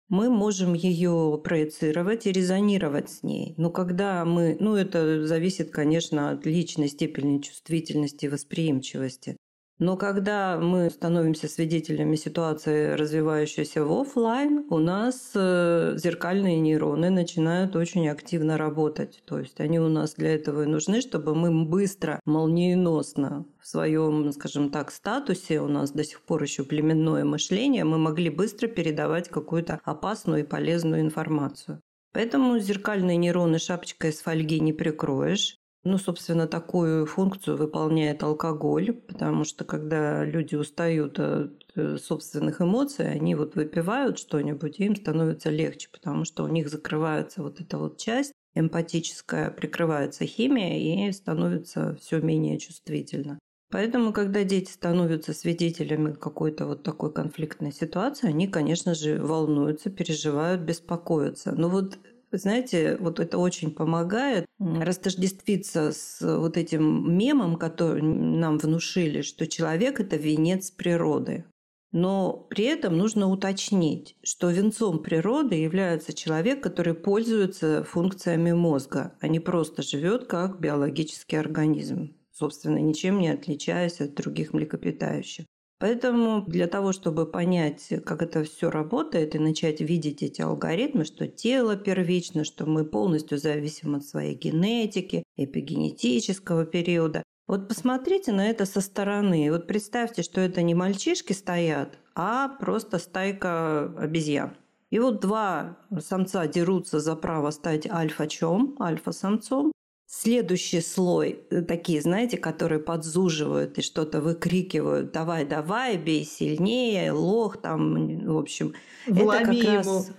мы 0.08 0.30
можем 0.30 0.74
ее 0.74 1.40
проецировать 1.42 2.26
и 2.26 2.32
резонировать 2.32 3.10
с 3.10 3.22
ней. 3.24 3.54
Но 3.56 3.70
когда 3.70 4.24
мы, 4.24 4.56
ну 4.60 4.76
это 4.76 5.26
зависит, 5.26 5.72
конечно, 5.72 6.30
от 6.30 6.46
личной 6.46 6.88
степени 6.88 7.40
чувствительности 7.40 8.26
и 8.26 8.28
восприимчивости. 8.28 9.36
Но 9.78 9.98
когда 9.98 10.58
мы 10.58 10.88
становимся 10.88 11.48
свидетелями 11.48 12.16
ситуации, 12.16 12.94
развивающейся 12.94 13.84
в 13.84 13.92
офлайн, 13.92 14.64
у 14.70 14.78
нас 14.78 15.32
э, 15.34 15.94
зеркальные 15.98 16.60
нейроны 16.60 17.10
начинают 17.10 17.76
очень 17.76 18.08
активно 18.08 18.56
работать. 18.56 19.22
То 19.26 19.38
есть 19.38 19.60
они 19.60 19.78
у 19.78 19.88
нас 19.88 20.14
для 20.14 20.34
этого 20.34 20.62
и 20.62 20.66
нужны, 20.66 21.02
чтобы 21.02 21.34
мы 21.34 21.66
быстро, 21.66 22.20
молниеносно 22.24 23.44
в 23.60 23.66
своем, 23.66 24.32
скажем 24.32 24.70
так, 24.70 24.90
статусе, 24.90 25.60
у 25.60 25.68
нас 25.68 25.90
до 25.90 26.04
сих 26.04 26.22
пор 26.22 26.42
еще 26.42 26.64
племенное 26.64 27.24
мышление, 27.24 27.84
мы 27.84 27.98
могли 27.98 28.30
быстро 28.30 28.68
передавать 28.68 29.28
какую-то 29.28 29.80
опасную 29.84 30.40
и 30.40 30.46
полезную 30.46 31.02
информацию. 31.02 31.82
Поэтому 32.12 32.58
зеркальные 32.58 33.18
нейроны 33.18 33.58
шапочкой 33.58 34.08
из 34.08 34.22
фольги 34.22 34.58
не 34.58 34.72
прикроешь. 34.72 35.58
Ну, 35.86 35.98
собственно, 35.98 36.48
такую 36.48 37.06
функцию 37.06 37.56
выполняет 37.56 38.24
алкоголь, 38.24 38.92
потому 38.92 39.44
что 39.44 39.64
когда 39.64 40.24
люди 40.24 40.56
устают 40.56 41.20
от 41.20 41.64
э, 41.76 41.96
собственных 41.98 42.60
эмоций, 42.60 43.08
они 43.08 43.36
вот 43.36 43.54
выпивают 43.54 44.18
что-нибудь, 44.18 44.80
и 44.80 44.84
им 44.84 44.96
становится 44.96 45.48
легче, 45.48 45.88
потому 45.92 46.24
что 46.24 46.42
у 46.42 46.48
них 46.48 46.70
закрывается 46.70 47.40
вот 47.40 47.60
эта 47.60 47.78
вот 47.78 47.98
часть 47.98 48.32
эмпатическая, 48.56 49.52
прикрывается 49.52 50.26
химия 50.26 51.08
и 51.08 51.12
становится 51.12 51.96
все 52.00 52.20
менее 52.20 52.58
чувствительно. 52.58 53.38
Поэтому, 53.70 54.12
когда 54.12 54.42
дети 54.42 54.72
становятся 54.72 55.32
свидетелями 55.34 56.14
какой-то 56.14 56.66
вот 56.66 56.82
такой 56.82 57.12
конфликтной 57.12 57.72
ситуации, 57.72 58.26
они, 58.26 58.48
конечно 58.48 58.96
же, 58.96 59.22
волнуются, 59.22 59.90
переживают, 59.90 60.62
беспокоятся. 60.62 61.52
Но 61.52 61.68
вот 61.68 61.96
знаете, 62.32 62.96
вот 62.98 63.20
это 63.20 63.38
очень 63.38 63.70
помогает 63.70 64.46
растождествиться 64.58 65.92
с 65.92 66.18
вот 66.20 66.56
этим 66.56 67.16
мемом, 67.16 67.56
который 67.56 68.02
нам 68.02 68.58
внушили, 68.58 69.22
что 69.22 69.46
человек– 69.46 70.00
это 70.00 70.16
венец 70.16 70.70
природы. 70.70 71.44
Но 71.92 72.46
при 72.50 72.64
этом 72.64 72.98
нужно 72.98 73.30
уточнить, 73.30 74.16
что 74.22 74.50
венцом 74.50 75.02
природы 75.02 75.54
является 75.54 76.12
человек, 76.12 76.62
который 76.62 76.94
пользуется 76.94 77.84
функциями 77.84 78.52
мозга, 78.52 79.14
а 79.20 79.28
не 79.28 79.40
просто 79.40 79.82
живет 79.82 80.26
как 80.26 80.60
биологический 80.60 81.36
организм, 81.36 82.14
собственно, 82.32 82.78
ничем 82.78 83.18
не 83.18 83.28
отличаясь 83.28 84.00
от 84.00 84.14
других 84.14 84.52
млекопитающих. 84.52 85.46
Поэтому 85.78 86.42
для 86.46 86.68
того, 86.68 86.92
чтобы 86.92 87.30
понять, 87.30 87.92
как 88.04 88.22
это 88.22 88.44
все 88.44 88.70
работает 88.70 89.34
и 89.34 89.38
начать 89.38 89.80
видеть 89.80 90.22
эти 90.22 90.40
алгоритмы, 90.40 91.04
что 91.04 91.26
тело 91.26 91.76
первично, 91.76 92.44
что 92.44 92.64
мы 92.64 92.84
полностью 92.84 93.36
зависим 93.36 93.94
от 93.94 94.04
своей 94.04 94.34
генетики, 94.34 95.22
эпигенетического 95.36 96.64
периода, 96.64 97.22
вот 97.46 97.68
посмотрите 97.68 98.32
на 98.32 98.48
это 98.48 98.64
со 98.64 98.80
стороны. 98.80 99.52
Вот 99.52 99.66
представьте, 99.68 100.22
что 100.22 100.40
это 100.40 100.62
не 100.62 100.74
мальчишки 100.74 101.32
стоят, 101.32 101.98
а 102.14 102.48
просто 102.48 102.98
стайка 102.98 103.92
обезьян. 103.98 104.56
И 104.90 104.98
вот 104.98 105.20
два 105.20 105.76
самца 106.00 106.46
дерутся 106.46 107.00
за 107.00 107.14
право 107.16 107.50
стать 107.50 107.86
альфа-чем, 107.88 108.76
альфа-самцом, 108.80 109.72
Следующий 110.08 110.80
слой, 110.82 111.40
э, 111.50 111.62
такие, 111.62 112.00
знаете, 112.00 112.38
которые 112.38 112.78
подзуживают 112.78 113.76
и 113.78 113.82
что-то 113.82 114.20
выкрикивают. 114.20 115.10
Давай, 115.10 115.44
давай, 115.44 115.96
бей 115.96 116.24
сильнее, 116.24 117.10
лох 117.10 117.56
там, 117.60 118.24
в 118.24 118.38
общем. 118.38 118.74
Вломи 119.08 119.36
это 119.36 119.44
как 119.44 119.54
ему. 119.54 119.74
раз... 119.76 120.10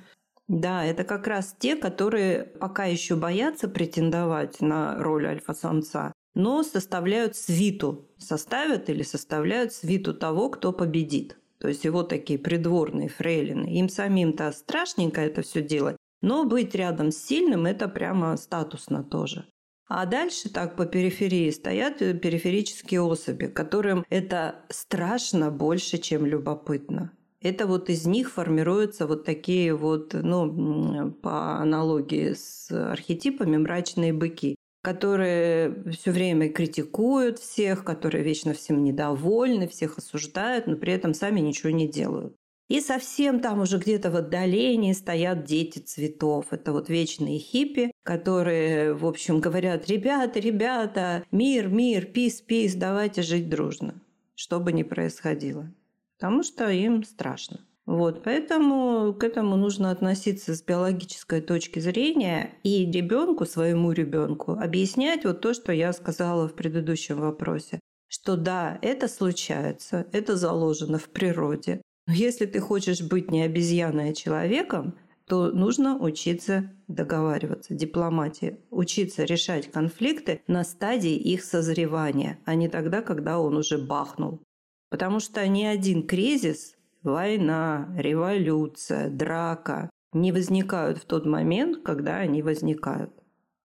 Да, 0.49 0.85
это 0.85 1.03
как 1.05 1.27
раз 1.27 1.55
те, 1.57 1.75
которые 1.75 2.43
пока 2.43 2.85
еще 2.85 3.15
боятся 3.15 3.69
претендовать 3.69 4.59
на 4.59 4.97
роль 5.01 5.25
альфа-самца, 5.25 6.13
но 6.35 6.63
составляют 6.63 7.35
свиту, 7.35 8.09
составят 8.17 8.89
или 8.89 9.03
составляют 9.03 9.73
свиту 9.73 10.13
того, 10.13 10.49
кто 10.49 10.73
победит. 10.73 11.37
То 11.59 11.69
есть 11.69 11.85
его 11.85 12.03
такие 12.03 12.37
придворные 12.37 13.09
фрейлины. 13.09 13.77
Им 13.79 13.89
самим-то 13.89 14.51
страшненько 14.51 15.21
это 15.21 15.41
все 15.41 15.61
делать, 15.61 15.97
но 16.21 16.43
быть 16.43 16.75
рядом 16.75 17.11
с 17.11 17.17
сильным– 17.17 17.65
это 17.67 17.87
прямо 17.87 18.35
статусно 18.37 19.03
тоже. 19.03 19.45
А 19.87 20.05
дальше 20.05 20.49
так 20.49 20.75
по 20.75 20.85
периферии 20.85 21.49
стоят 21.49 21.99
периферические 21.99 23.01
особи, 23.01 23.45
которым 23.45 24.05
это 24.09 24.55
страшно 24.69 25.49
больше, 25.49 25.97
чем 25.97 26.25
любопытно. 26.25 27.11
Это 27.41 27.67
вот 27.67 27.89
из 27.89 28.05
них 28.05 28.31
формируются 28.31 29.07
вот 29.07 29.23
такие 29.23 29.73
вот, 29.73 30.13
ну, 30.13 31.11
по 31.11 31.59
аналогии 31.59 32.33
с 32.33 32.69
архетипами, 32.71 33.55
мрачные 33.57 34.11
быки, 34.11 34.55
которые 34.81 35.83
все 35.91 36.11
время 36.11 36.49
критикуют 36.49 37.39
всех, 37.39 37.85
которые 37.85 38.23
вечно 38.23 38.53
всем 38.53 38.83
недовольны, 38.83 39.67
всех 39.67 39.97
осуждают, 39.99 40.67
но 40.67 40.75
при 40.75 40.91
этом 40.91 41.13
сами 41.13 41.39
ничего 41.39 41.69
не 41.69 41.87
делают. 41.87 42.35
И 42.67 42.81
совсем 42.81 43.39
там 43.39 43.61
уже 43.61 43.77
где-то 43.77 44.11
в 44.11 44.17
отдалении 44.17 44.91
стоят 44.91 45.45
дети 45.45 45.79
цветов. 45.79 46.47
Это 46.51 46.73
вот 46.73 46.89
вечные 46.89 47.39
хиппи, 47.39 47.91
которые, 48.03 48.93
в 48.93 49.05
общем, 49.05 49.39
говорят, 49.39 49.87
ребята, 49.87 50.39
ребята, 50.39 51.23
мир, 51.31 51.69
мир, 51.69 52.05
пис, 52.05 52.41
пис, 52.41 52.75
давайте 52.75 53.21
жить 53.21 53.49
дружно, 53.49 54.01
что 54.35 54.59
бы 54.59 54.73
ни 54.73 54.83
происходило. 54.83 55.71
Потому 56.17 56.43
что 56.43 56.69
им 56.69 57.03
страшно. 57.03 57.61
Вот, 57.85 58.21
поэтому 58.21 59.13
к 59.13 59.23
этому 59.23 59.55
нужно 59.55 59.91
относиться 59.91 60.53
с 60.53 60.61
биологической 60.61 61.39
точки 61.39 61.79
зрения 61.79 62.55
и 62.63 62.91
ребенку, 62.91 63.45
своему 63.45 63.93
ребенку, 63.93 64.51
объяснять 64.51 65.23
вот 65.23 65.39
то, 65.39 65.53
что 65.53 65.71
я 65.71 65.93
сказала 65.93 66.49
в 66.49 66.53
предыдущем 66.53 67.21
вопросе, 67.21 67.79
что 68.09 68.35
да, 68.35 68.77
это 68.81 69.07
случается, 69.07 70.05
это 70.11 70.35
заложено 70.35 70.97
в 70.99 71.07
природе, 71.07 71.81
но 72.07 72.13
если 72.13 72.45
ты 72.45 72.59
хочешь 72.59 73.01
быть 73.01 73.29
не 73.31 73.43
обезьяной, 73.43 74.11
а 74.11 74.13
человеком, 74.13 74.97
то 75.27 75.51
нужно 75.51 75.97
учиться 75.97 76.71
договариваться, 76.87 77.75
дипломатии, 77.75 78.59
учиться 78.71 79.25
решать 79.25 79.69
конфликты 79.69 80.41
на 80.47 80.63
стадии 80.63 81.15
их 81.15 81.43
созревания, 81.43 82.39
а 82.45 82.55
не 82.55 82.69
тогда, 82.69 83.01
когда 83.01 83.39
он 83.39 83.57
уже 83.57 83.77
бахнул. 83.77 84.41
Потому 84.89 85.19
что 85.19 85.45
ни 85.45 85.65
один 85.65 86.07
кризис, 86.07 86.77
война, 87.03 87.93
революция, 87.97 89.09
драка 89.09 89.89
не 90.13 90.31
возникают 90.31 90.99
в 90.99 91.05
тот 91.05 91.25
момент, 91.25 91.83
когда 91.83 92.15
они 92.15 92.41
возникают. 92.41 93.11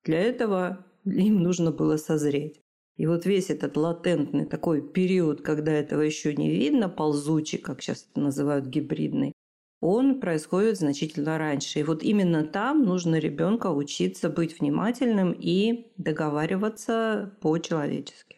Для 0.04 0.18
этого 0.18 0.84
им 1.04 1.44
нужно 1.44 1.70
было 1.70 1.96
созреть. 1.96 2.60
И 2.96 3.06
вот 3.06 3.24
весь 3.24 3.50
этот 3.50 3.76
латентный 3.76 4.44
такой 4.44 4.82
период, 4.82 5.40
когда 5.40 5.72
этого 5.72 6.02
еще 6.02 6.34
не 6.34 6.50
видно, 6.50 6.88
ползучий, 6.88 7.58
как 7.58 7.80
сейчас 7.80 8.06
это 8.10 8.20
называют, 8.20 8.66
гибридный, 8.66 9.32
он 9.80 10.20
происходит 10.20 10.78
значительно 10.78 11.38
раньше. 11.38 11.80
И 11.80 11.82
вот 11.82 12.02
именно 12.02 12.44
там 12.44 12.84
нужно 12.84 13.16
ребенка 13.16 13.68
учиться 13.68 14.28
быть 14.28 14.60
внимательным 14.60 15.32
и 15.32 15.90
договариваться 15.96 17.34
по-человечески. 17.40 18.36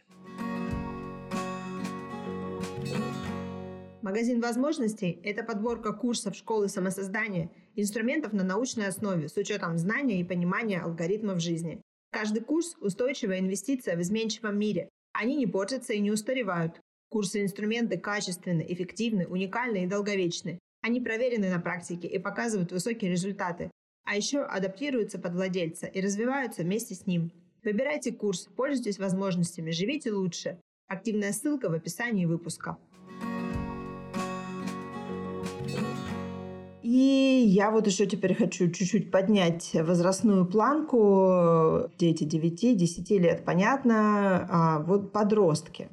Магазин 4.01 4.41
возможностей– 4.41 5.19
это 5.25 5.43
подборка 5.43 5.93
курсов 5.93 6.37
школы 6.37 6.69
самосоздания, 6.69 7.51
инструментов 7.75 8.33
на 8.33 8.45
научной 8.45 8.87
основе 8.87 9.29
с 9.29 9.37
учетом 9.37 9.79
знания 9.79 10.21
и 10.21 10.25
понимания 10.25 10.81
алгоритмов 10.81 11.41
жизни. 11.41 11.81
Каждый 12.15 12.45
курс– 12.45 12.77
устойчивая 12.81 13.41
инвестиция 13.41 13.97
в 13.97 14.01
изменчивом 14.01 14.57
мире. 14.57 14.89
Они 15.13 15.35
не 15.35 15.49
портятся 15.49 15.95
и 15.95 15.99
не 15.99 16.13
устаревают. 16.13 16.81
Курсы 17.09 17.41
и 17.41 17.43
инструменты 17.43 17.99
качественны, 17.99 18.65
эффективны, 18.69 19.27
уникальны 19.27 19.83
и 19.83 19.89
долговечны. 19.89 20.61
Они 20.81 21.01
проверены 21.01 21.51
на 21.51 21.59
практике 21.59 22.07
и 22.07 22.21
показывают 22.21 22.71
высокие 22.71 23.11
результаты. 23.11 23.69
А 24.05 24.15
еще 24.15 24.43
адаптируются 24.43 25.19
под 25.19 25.35
владельца 25.35 25.87
и 25.89 26.01
развиваются 26.01 26.63
вместе 26.63 26.95
с 26.95 27.05
ним. 27.05 27.33
Выбирайте 27.65 28.13
курс, 28.13 28.47
пользуйтесь 28.57 29.01
возможностями, 29.01 29.73
живите 29.73 30.13
лучше. 30.13 30.61
Активная 30.87 31.33
ссылка 31.33 31.69
в 31.69 31.73
описании 31.73 32.27
выпуска. 32.27 32.79
И 36.85 37.45
я 37.47 37.71
вот 37.71 37.87
еще 37.87 38.05
теперь 38.05 38.35
хочу 38.35 38.71
чуть-чуть 38.71 39.11
поднять 39.11 39.71
возрастную 39.73 40.45
планку. 40.45 41.91
Дети 41.99 42.25
9-10 42.25 43.19
лет, 43.19 43.43
понятно. 43.47 44.47
А 44.51 44.79
вот 44.81 45.11
подростки. 45.11 45.89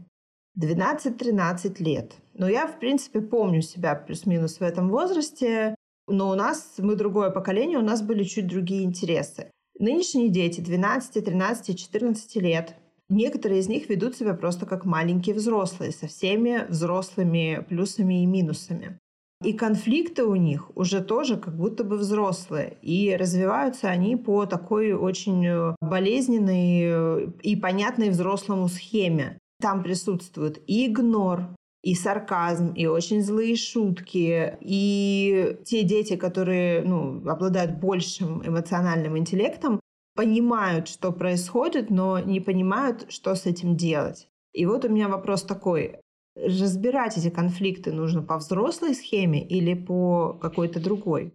12-13 0.60 1.81
лет. 1.81 2.15
Но 2.33 2.50
я, 2.50 2.67
в 2.67 2.77
принципе, 2.77 3.21
помню 3.21 3.62
себя 3.62 3.95
плюс-минус 3.95 4.60
в 4.60 4.63
этом 4.63 4.89
возрасте, 4.89 5.75
но 6.10 6.29
у 6.29 6.36
нас, 6.36 6.74
мы 6.77 6.98
другое 6.98 7.29
поколение, 7.29 7.77
у 7.77 7.83
нас 7.83 8.01
были 8.01 8.24
чуть 8.24 8.48
другие 8.48 8.83
интересы. 8.83 9.50
Нынешние 9.79 10.27
дети 10.27 10.60
12, 10.60 11.24
13, 11.24 11.79
14 11.79 12.36
лет, 12.36 12.75
некоторые 13.07 13.62
из 13.62 13.69
них 13.69 13.88
ведут 13.88 14.17
себя 14.17 14.33
просто 14.33 14.65
как 14.65 14.83
маленькие 14.83 15.36
взрослые, 15.36 15.93
со 15.93 16.07
всеми 16.07 16.65
взрослыми 16.67 17.65
плюсами 17.69 18.24
и 18.24 18.25
минусами. 18.25 18.98
И 19.43 19.53
конфликты 19.53 20.24
у 20.24 20.36
них 20.36 20.69
уже 20.75 21.01
тоже 21.01 21.38
как 21.38 21.55
будто 21.55 21.83
бы 21.83 21.98
взрослые. 21.98 22.77
И 22.81 23.15
развиваются 23.15 23.89
они 23.89 24.15
по 24.15 24.45
такой 24.45 24.93
очень 24.93 25.75
болезненной 25.81 27.31
и 27.41 27.55
понятной 27.55 28.10
взрослому 28.10 28.67
схеме. 28.67 29.38
Там 29.60 29.83
присутствует 29.83 30.62
и 30.67 30.88
игнор, 30.88 31.55
и 31.83 31.95
сарказм, 31.95 32.74
и 32.74 32.86
очень 32.86 33.24
злые 33.24 33.55
шутки, 33.55 34.57
и 34.62 35.57
те 35.65 35.83
дети, 35.83 36.15
которые 36.15 36.83
ну, 36.83 37.27
обладают 37.27 37.79
большим 37.79 38.48
эмоциональным 38.48 39.17
интеллектом, 39.17 39.79
понимают, 40.15 40.88
что 40.88 41.12
происходит, 41.12 41.89
но 41.89 42.19
не 42.19 42.39
понимают, 42.39 43.05
что 43.10 43.33
с 43.36 43.45
этим 43.45 43.75
делать. 43.75 44.27
И 44.53 44.65
вот 44.65 44.86
у 44.86 44.89
меня 44.89 45.07
вопрос 45.07 45.43
такой. 45.43 45.95
Разбирать 46.36 47.18
эти 47.18 47.30
конфликты 47.30 47.92
нужно 47.92 48.22
по 48.24 48.38
взрослой 48.38 48.96
схеме 48.96 49.46
или 49.46 49.74
по 49.74 50.34
какой-то 50.42 50.80
другой? 50.80 51.34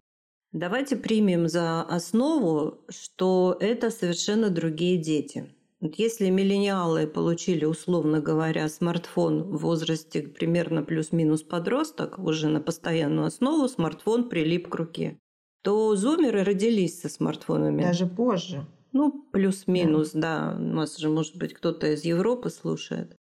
Давайте 0.53 0.97
примем 0.97 1.49
за 1.49 1.83
основу, 1.83 2.79
что 2.88 3.57
это 3.61 3.91
совершенно 3.91 4.49
другие 4.49 4.97
дети. 4.97 5.53
Вот 5.81 5.97
если 5.97 6.31
миллениалы 6.31 7.07
получили, 7.07 7.67
условно 7.67 8.21
говоря, 8.21 8.67
смартфон 8.69 9.43
в 9.43 9.59
возрасте 9.59 10.23
примерно 10.23 10.83
плюс-минус 10.83 11.43
подросток, 11.43 12.19
уже 12.19 12.49
на 12.49 12.62
постоянную 12.62 13.26
основу 13.26 13.69
смартфон 13.69 14.31
прилип 14.31 14.69
к 14.69 14.75
руке, 14.75 15.19
то 15.62 15.95
зумеры 15.97 16.43
родились 16.45 17.00
со 17.00 17.11
смартфонами. 17.11 17.83
Даже 17.83 18.07
позже. 18.07 18.65
Ну, 18.93 19.26
плюс-минус, 19.33 20.12
да. 20.12 20.53
да. 20.53 20.57
У 20.59 20.75
нас 20.75 20.97
же, 20.97 21.11
может 21.11 21.37
быть, 21.37 21.53
кто-то 21.53 21.88
из 21.93 22.05
Европы 22.05 22.49
слушает. 22.49 23.15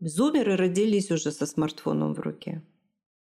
Зумеры 0.00 0.56
родились 0.56 1.10
уже 1.10 1.30
со 1.30 1.46
смартфоном 1.46 2.14
в 2.14 2.20
руке. 2.20 2.62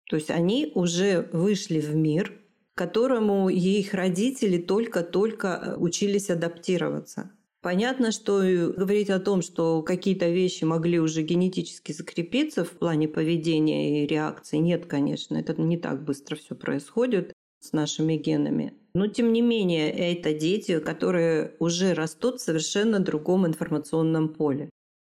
То 0.08 0.16
есть 0.16 0.30
они 0.30 0.72
уже 0.74 1.28
вышли 1.32 1.80
в 1.80 1.94
мир, 1.94 2.38
которому 2.74 3.48
их 3.48 3.94
родители 3.94 4.58
только-только 4.58 5.48
э, 5.48 5.76
учились 5.76 6.30
адаптироваться. 6.30 7.30
Понятно, 7.60 8.10
что 8.10 8.40
говорить 8.76 9.08
о 9.08 9.20
том, 9.20 9.40
что 9.40 9.82
какие-то 9.82 10.28
вещи 10.28 10.64
могли 10.64 10.98
уже 10.98 11.22
генетически 11.22 11.92
закрепиться 11.92 12.64
в 12.64 12.70
плане 12.70 13.06
поведения 13.06 14.02
и 14.02 14.06
реакции, 14.06 14.56
нет, 14.56 14.86
конечно, 14.86 15.36
это 15.36 15.54
не 15.60 15.76
так 15.76 16.02
быстро 16.04 16.34
все 16.34 16.56
происходит 16.56 17.32
с 17.60 17.72
нашими 17.72 18.16
генами. 18.16 18.74
Но, 18.94 19.06
тем 19.06 19.32
не 19.32 19.42
менее, 19.42 19.90
это 19.90 20.34
дети, 20.34 20.80
которые 20.80 21.54
уже 21.60 21.94
растут 21.94 22.40
в 22.40 22.44
совершенно 22.44 22.98
другом 22.98 23.46
информационном 23.46 24.30
поле. 24.30 24.68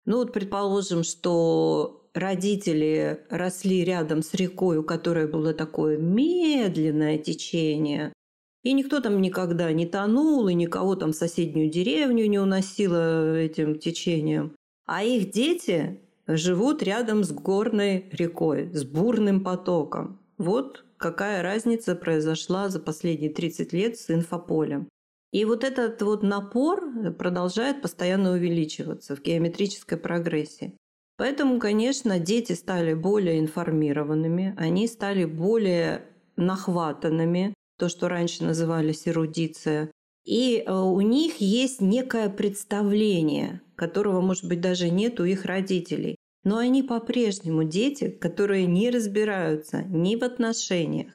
Ну 0.05 0.19
вот 0.19 0.33
предположим, 0.33 1.05
что 1.05 2.09
родители 2.15 3.25
росли 3.31 3.85
рядом 3.85 4.23
с 4.23 4.35
рекой, 4.35 4.79
у 4.79 4.83
которой 4.83 5.27
было 5.27 5.55
такое 5.55 5.97
медленное 5.97 7.19
течение, 7.19 8.13
и 8.63 8.73
никто 8.75 9.01
там 9.01 9.21
никогда 9.21 9.73
не 9.73 9.87
тонул, 9.87 10.47
и 10.49 10.55
никого 10.55 10.95
там 10.95 11.13
в 11.13 11.17
соседнюю 11.17 11.69
деревню 11.69 12.27
не 12.27 12.39
уносило 12.39 13.37
этим 13.37 13.79
течением. 13.79 14.55
А 14.87 15.03
их 15.03 15.31
дети 15.33 16.01
живут 16.29 16.83
рядом 16.83 17.25
с 17.25 17.33
горной 17.33 18.09
рекой, 18.13 18.71
с 18.73 18.85
бурным 18.85 19.43
потоком. 19.43 20.21
Вот 20.39 20.85
какая 20.97 21.43
разница 21.43 21.97
произошла 21.97 22.69
за 22.69 22.79
последние 22.79 23.31
30 23.31 23.73
лет 23.73 23.99
с 23.99 24.11
инфополем. 24.11 24.89
И 25.33 25.47
вот 25.47 25.65
этот 25.65 26.01
вот 26.03 26.23
напор 26.23 26.85
продолжает 27.19 27.81
постоянно 27.81 28.33
увеличиваться 28.33 29.17
в 29.17 29.23
геометрической 29.23 29.97
прогрессии. 29.97 30.77
Поэтому, 31.17 31.59
конечно, 31.59 32.19
дети 32.19 32.53
стали 32.53 32.95
более 32.95 33.39
информированными, 33.39 34.55
они 34.59 34.87
стали 34.87 35.25
более 35.25 36.05
нахватанными, 36.37 37.55
то, 37.79 37.89
что 37.89 38.09
раньше 38.09 38.45
назывались 38.45 39.09
эрудиция. 39.09 39.91
И 40.25 40.63
э, 40.65 40.73
у 40.73 41.01
них 41.01 41.41
есть 41.41 41.81
некое 41.81 42.29
представление, 42.29 43.61
которого, 43.75 44.21
может 44.21 44.45
быть, 44.45 44.61
даже 44.61 44.91
нет 44.91 45.19
у 45.19 45.25
их 45.25 45.45
родителей. 45.45 46.17
Но 46.45 46.59
они 46.59 46.83
по-прежнему 46.83 47.65
дети, 47.65 48.09
которые 48.09 48.67
не 48.67 48.91
разбираются 48.91 49.83
ни 49.83 50.17
в 50.17 50.25
отношениях, 50.25 51.13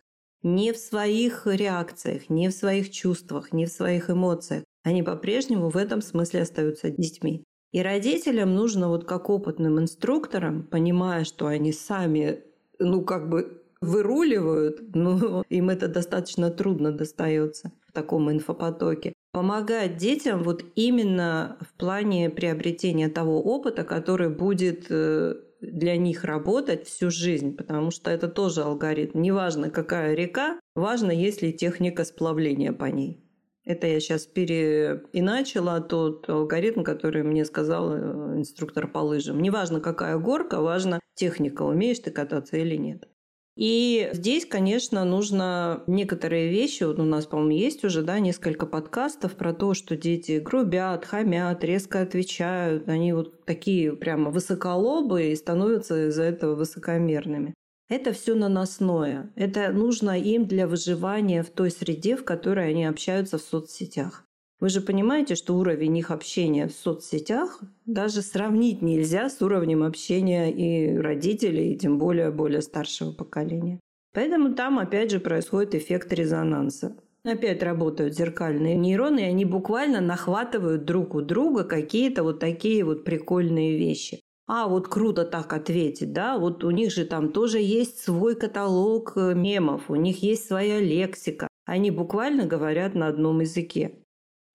ни 0.56 0.72
в 0.72 0.78
своих 0.78 1.46
реакциях, 1.46 2.30
ни 2.30 2.48
в 2.48 2.54
своих 2.54 2.92
чувствах, 2.92 3.54
ни 3.54 3.66
в 3.66 3.72
своих 3.72 4.10
эмоциях. 4.10 4.64
Они 4.84 5.04
по-прежнему 5.04 5.70
в 5.70 5.78
этом 5.78 6.02
смысле 6.02 6.44
остаются 6.44 6.90
детьми. 6.90 7.44
И 7.74 7.82
родителям 7.82 8.56
нужно 8.56 8.88
вот 8.88 9.04
как 9.06 9.30
опытным 9.30 9.80
инструкторам, 9.80 10.64
понимая, 10.64 11.26
что 11.26 11.48
они 11.48 11.74
сами, 11.74 12.44
ну 12.80 13.04
как 13.04 13.30
бы 13.30 13.62
выруливают, 13.82 14.80
но 14.96 15.44
им 15.50 15.70
это 15.70 15.88
достаточно 15.88 16.50
трудно 16.50 16.92
достается 16.92 17.72
в 17.88 17.92
таком 17.92 18.32
инфопотоке. 18.32 19.14
Помогать 19.34 19.98
детям 19.98 20.44
вот 20.44 20.64
именно 20.76 21.58
в 21.62 21.78
плане 21.78 22.30
приобретения 22.30 23.10
того 23.10 23.42
опыта, 23.42 23.84
который 23.84 24.30
будет 24.30 24.86
э, 24.90 25.36
для 25.62 25.98
них 25.98 26.24
работать 26.24 26.86
всю 26.86 27.10
жизнь, 27.10 27.56
потому 27.56 27.92
что 27.92 28.12
это 28.12 28.28
тоже 28.28 28.62
алгоритм. 28.62 29.22
Неважно, 29.22 29.70
какая 29.70 30.14
река, 30.14 30.60
важно, 30.76 31.12
есть 31.12 31.42
ли 31.42 31.54
техника 31.54 32.06
сплавления 32.06 32.74
по 32.74 32.86
ней. 32.86 33.24
Это 33.64 33.86
я 33.86 34.00
сейчас 34.00 34.26
переиначила 34.26 35.82
тот 35.82 36.30
алгоритм, 36.30 36.84
который 36.84 37.24
мне 37.24 37.44
сказал 37.44 37.94
э, 37.94 38.38
инструктор 38.38 38.88
по 38.88 39.00
лыжам. 39.00 39.42
Неважно, 39.42 39.82
какая 39.82 40.18
горка, 40.18 40.62
важно 40.62 41.02
техника, 41.16 41.64
умеешь 41.64 42.00
ты 42.00 42.12
кататься 42.12 42.56
или 42.56 42.78
нет. 42.78 43.10
И 43.58 44.10
здесь, 44.14 44.46
конечно, 44.46 45.04
нужно 45.04 45.84
некоторые 45.88 46.50
вещи, 46.50 46.84
вот 46.84 47.00
у 47.00 47.04
нас, 47.04 47.26
по-моему, 47.26 47.52
есть 47.52 47.84
уже, 47.84 48.04
да, 48.04 48.20
несколько 48.20 48.68
подкастов 48.68 49.34
про 49.34 49.52
то, 49.52 49.74
что 49.74 49.98
дети 49.98 50.40
грубят, 50.40 51.06
хамят, 51.06 51.64
резко 51.64 52.02
отвечают, 52.02 52.88
они 52.88 53.14
вот 53.14 53.46
такие 53.46 53.96
прямо 53.96 54.30
высоколобые 54.30 55.34
и 55.34 55.36
становятся 55.36 56.08
из-за 56.08 56.24
этого 56.24 56.54
высокомерными. 56.54 57.56
Это 57.90 58.14
все 58.14 58.36
наносное. 58.36 59.32
Это 59.36 59.72
нужно 59.72 60.20
им 60.20 60.46
для 60.46 60.68
выживания 60.68 61.42
в 61.42 61.50
той 61.50 61.72
среде, 61.72 62.16
в 62.16 62.24
которой 62.24 62.70
они 62.70 62.86
общаются 62.86 63.40
в 63.40 63.42
соцсетях. 63.42 64.27
Вы 64.60 64.70
же 64.70 64.82
понимаете, 64.82 65.36
что 65.36 65.56
уровень 65.56 65.98
их 65.98 66.10
общения 66.10 66.68
в 66.68 66.72
соцсетях 66.72 67.62
даже 67.86 68.24
сравнить 68.24 68.82
нельзя 68.82 69.30
с 69.30 69.42
уровнем 69.42 69.84
общения 69.84 70.52
и 70.52 70.98
родителей, 70.98 71.74
и 71.74 71.78
тем 71.78 72.00
более 72.00 72.32
более 72.32 72.62
старшего 72.62 73.12
поколения. 73.12 73.80
Поэтому 74.14 74.56
там 74.56 74.80
опять 74.80 75.12
же 75.12 75.20
происходит 75.20 75.76
эффект 75.76 76.12
резонанса. 76.12 76.98
Опять 77.24 77.62
работают 77.62 78.16
зеркальные 78.16 78.76
нейроны, 78.76 79.20
и 79.20 79.30
они 79.30 79.46
буквально 79.46 80.02
нахватывают 80.02 80.86
друг 80.86 81.14
у 81.14 81.22
друга 81.22 81.64
какие-то 81.64 82.24
вот 82.24 82.40
такие 82.40 82.84
вот 82.84 83.04
прикольные 83.04 83.78
вещи. 83.78 84.22
а, 84.48 84.68
вот 84.68 84.88
круто 84.88 85.26
так 85.26 85.52
ответить, 85.54 86.14
да, 86.14 86.38
вот 86.38 86.64
у 86.64 86.72
них 86.72 86.92
же 86.92 87.06
там 87.06 87.34
тоже 87.34 87.60
есть 87.60 88.00
свой 88.00 88.34
каталог 88.34 89.14
э, 89.18 89.34
мемов, 89.36 89.90
у 89.90 89.96
них 89.96 90.24
есть 90.24 90.48
своя 90.48 90.80
лексика. 90.80 91.50
Они 91.66 91.92
буквально 91.92 92.46
говорят 92.46 92.96
на 92.96 93.08
одном 93.08 93.42
языке. 93.42 93.92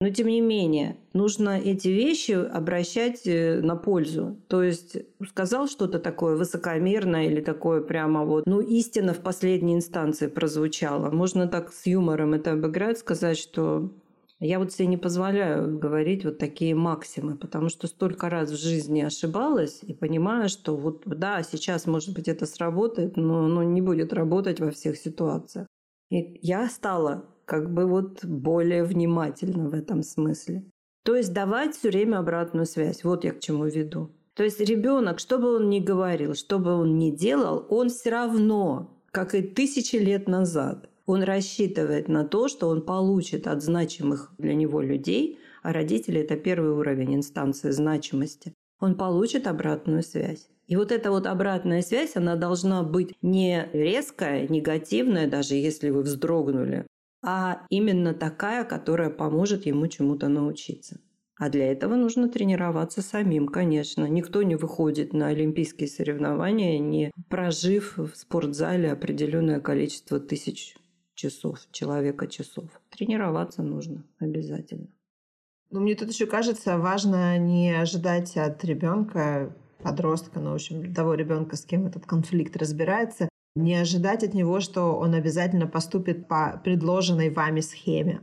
Но 0.03 0.09
тем 0.09 0.27
не 0.27 0.41
менее, 0.41 0.97
нужно 1.13 1.57
эти 1.57 1.87
вещи 1.87 2.33
обращать 2.33 3.25
э, 3.25 3.61
на 3.61 3.77
пользу. 3.77 4.35
То 4.49 4.61
есть 4.61 4.97
сказал 5.25 5.69
что-то 5.69 5.97
такое 5.97 6.35
высокомерное 6.35 7.27
или 7.27 7.39
такое 7.39 7.79
прямо 7.79 8.25
вот, 8.25 8.45
ну, 8.45 8.59
истина 8.59 9.13
в 9.13 9.19
последней 9.19 9.75
инстанции 9.75 10.27
прозвучала. 10.27 11.09
Можно 11.09 11.47
так 11.47 11.71
с 11.71 11.85
юмором 11.85 12.33
это 12.33 12.51
обыграть, 12.51 12.97
сказать, 12.97 13.37
что 13.37 13.93
я 14.41 14.59
вот 14.59 14.73
себе 14.73 14.87
не 14.87 14.97
позволяю 14.97 15.79
говорить 15.79 16.25
вот 16.25 16.37
такие 16.37 16.75
максимы, 16.75 17.37
потому 17.37 17.69
что 17.69 17.87
столько 17.87 18.29
раз 18.29 18.51
в 18.51 18.61
жизни 18.61 18.99
ошибалась 18.99 19.79
и 19.83 19.93
понимаю, 19.93 20.49
что 20.49 20.75
вот 20.75 21.03
да, 21.05 21.41
сейчас, 21.43 21.85
может 21.85 22.13
быть, 22.13 22.27
это 22.27 22.45
сработает, 22.45 23.15
но, 23.15 23.47
но 23.47 23.63
не 23.63 23.79
будет 23.81 24.11
работать 24.11 24.59
во 24.59 24.71
всех 24.71 24.97
ситуациях. 24.97 25.65
И 26.09 26.39
я 26.41 26.67
стала 26.67 27.23
как 27.45 27.73
бы 27.73 27.85
вот 27.85 28.23
более 28.25 28.83
внимательна 28.83 29.69
в 29.69 29.73
этом 29.73 30.03
смысле. 30.03 30.63
То 31.03 31.15
есть 31.15 31.33
давать 31.33 31.75
все 31.75 31.89
время 31.89 32.19
обратную 32.19 32.65
связь. 32.65 33.03
Вот 33.03 33.23
я 33.23 33.31
к 33.33 33.39
чему 33.39 33.65
веду. 33.65 34.11
То 34.35 34.43
есть 34.43 34.59
ребенок, 34.59 35.19
что 35.19 35.37
бы 35.37 35.55
он 35.55 35.69
ни 35.69 35.79
говорил, 35.79 36.33
что 36.33 36.59
бы 36.59 36.73
он 36.73 36.97
ни 36.97 37.11
делал, 37.11 37.65
он 37.69 37.89
все 37.89 38.09
равно, 38.09 38.99
как 39.11 39.35
и 39.35 39.41
тысячи 39.41 39.97
лет 39.97 40.27
назад, 40.27 40.89
он 41.05 41.21
рассчитывает 41.21 42.07
на 42.07 42.25
то, 42.25 42.47
что 42.47 42.69
он 42.69 42.81
получит 42.81 43.47
от 43.47 43.61
значимых 43.61 44.31
для 44.37 44.55
него 44.55 44.81
людей, 44.81 45.39
а 45.61 45.71
родители– 45.71 46.21
это 46.21 46.35
первый 46.35 46.71
уровень 46.71 47.15
инстанции 47.15 47.69
значимости, 47.71 48.53
он 48.79 48.95
получит 48.95 49.45
обратную 49.45 50.01
связь. 50.01 50.47
И 50.67 50.75
вот 50.75 50.91
эта 50.91 51.11
вот 51.11 51.27
обратная 51.27 51.81
связь, 51.81 52.15
она 52.15 52.35
должна 52.35 52.83
быть 52.83 53.13
не 53.21 53.69
резкая, 53.73 54.47
негативная, 54.47 55.29
даже 55.29 55.55
если 55.55 55.89
вы 55.89 56.01
вздрогнули, 56.01 56.87
а 57.23 57.65
именно 57.69 58.13
такая, 58.13 58.65
которая 58.65 59.09
поможет 59.09 59.65
ему 59.65 59.87
чему-то 59.87 60.27
научиться. 60.27 60.99
А 61.39 61.49
для 61.49 61.71
этого 61.71 61.95
нужно 61.95 62.29
тренироваться 62.29 63.01
самим, 63.01 63.47
конечно. 63.47 64.05
Никто 64.05 64.43
не 64.43 64.55
выходит 64.55 65.13
на 65.13 65.27
олимпийские 65.27 65.87
соревнования, 65.87 66.77
не 66.77 67.11
прожив 67.29 67.97
в 67.97 68.15
спортзале 68.15 68.91
определенное 68.91 69.59
количество 69.59 70.19
тысяч 70.19 70.75
часов, 71.15 71.59
человека 71.71 72.27
часов. 72.27 72.65
Тренироваться 72.89 73.63
нужно 73.63 74.03
обязательно. 74.19 74.87
Ну, 75.71 75.79
мне 75.79 75.95
тут 75.95 76.09
еще 76.09 76.27
кажется, 76.27 76.77
важно 76.77 77.37
не 77.39 77.71
ожидать 77.71 78.37
от 78.37 78.63
ребенка, 78.63 79.55
подростка, 79.81 80.39
ну, 80.39 80.51
в 80.51 80.55
общем, 80.55 80.93
того 80.93 81.15
ребенка, 81.15 81.55
с 81.55 81.65
кем 81.65 81.87
этот 81.87 82.05
конфликт 82.05 82.55
разбирается, 82.55 83.27
не 83.55 83.75
ожидать 83.75 84.23
от 84.23 84.33
него, 84.33 84.59
что 84.59 84.95
он 84.95 85.13
обязательно 85.13 85.67
поступит 85.67 86.27
по 86.27 86.61
предложенной 86.63 87.29
вами 87.29 87.61
схеме. 87.61 88.21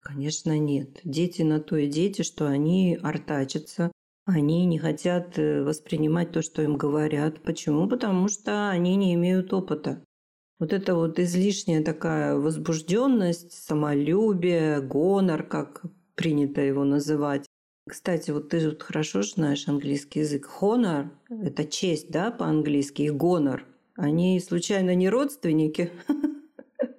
Конечно, 0.00 0.58
нет. 0.58 1.00
Дети 1.04 1.42
на 1.42 1.60
то 1.60 1.76
и 1.76 1.86
дети, 1.86 2.22
что 2.22 2.46
они 2.46 2.98
артачатся, 3.02 3.92
они 4.24 4.64
не 4.64 4.78
хотят 4.78 5.38
э, 5.38 5.62
воспринимать 5.62 6.32
то, 6.32 6.40
что 6.40 6.62
им 6.62 6.76
говорят. 6.76 7.42
Почему? 7.42 7.88
Потому 7.88 8.28
что 8.28 8.70
они 8.70 8.96
не 8.96 9.14
имеют 9.14 9.52
опыта. 9.52 10.02
Вот 10.58 10.72
это 10.72 10.94
вот 10.94 11.18
излишняя 11.18 11.82
такая 11.82 12.36
возбужденность, 12.36 13.52
самолюбие, 13.52 14.80
гонор, 14.80 15.42
как 15.42 15.82
принято 16.14 16.60
его 16.60 16.84
называть. 16.84 17.46
Кстати, 17.88 18.30
вот 18.30 18.50
ты 18.50 18.70
тут 18.70 18.82
хорошо 18.82 19.22
знаешь 19.22 19.66
английский 19.66 20.20
язык. 20.20 20.48
Honor– 20.60 21.10
это 21.28 21.64
честь, 21.64 22.10
да, 22.10 22.30
по-английски, 22.30 23.02
и 23.02 23.10
гонор. 23.10 23.66
Они 24.00 24.40
случайно 24.40 24.94
не 24.94 25.08
родственники? 25.08 25.90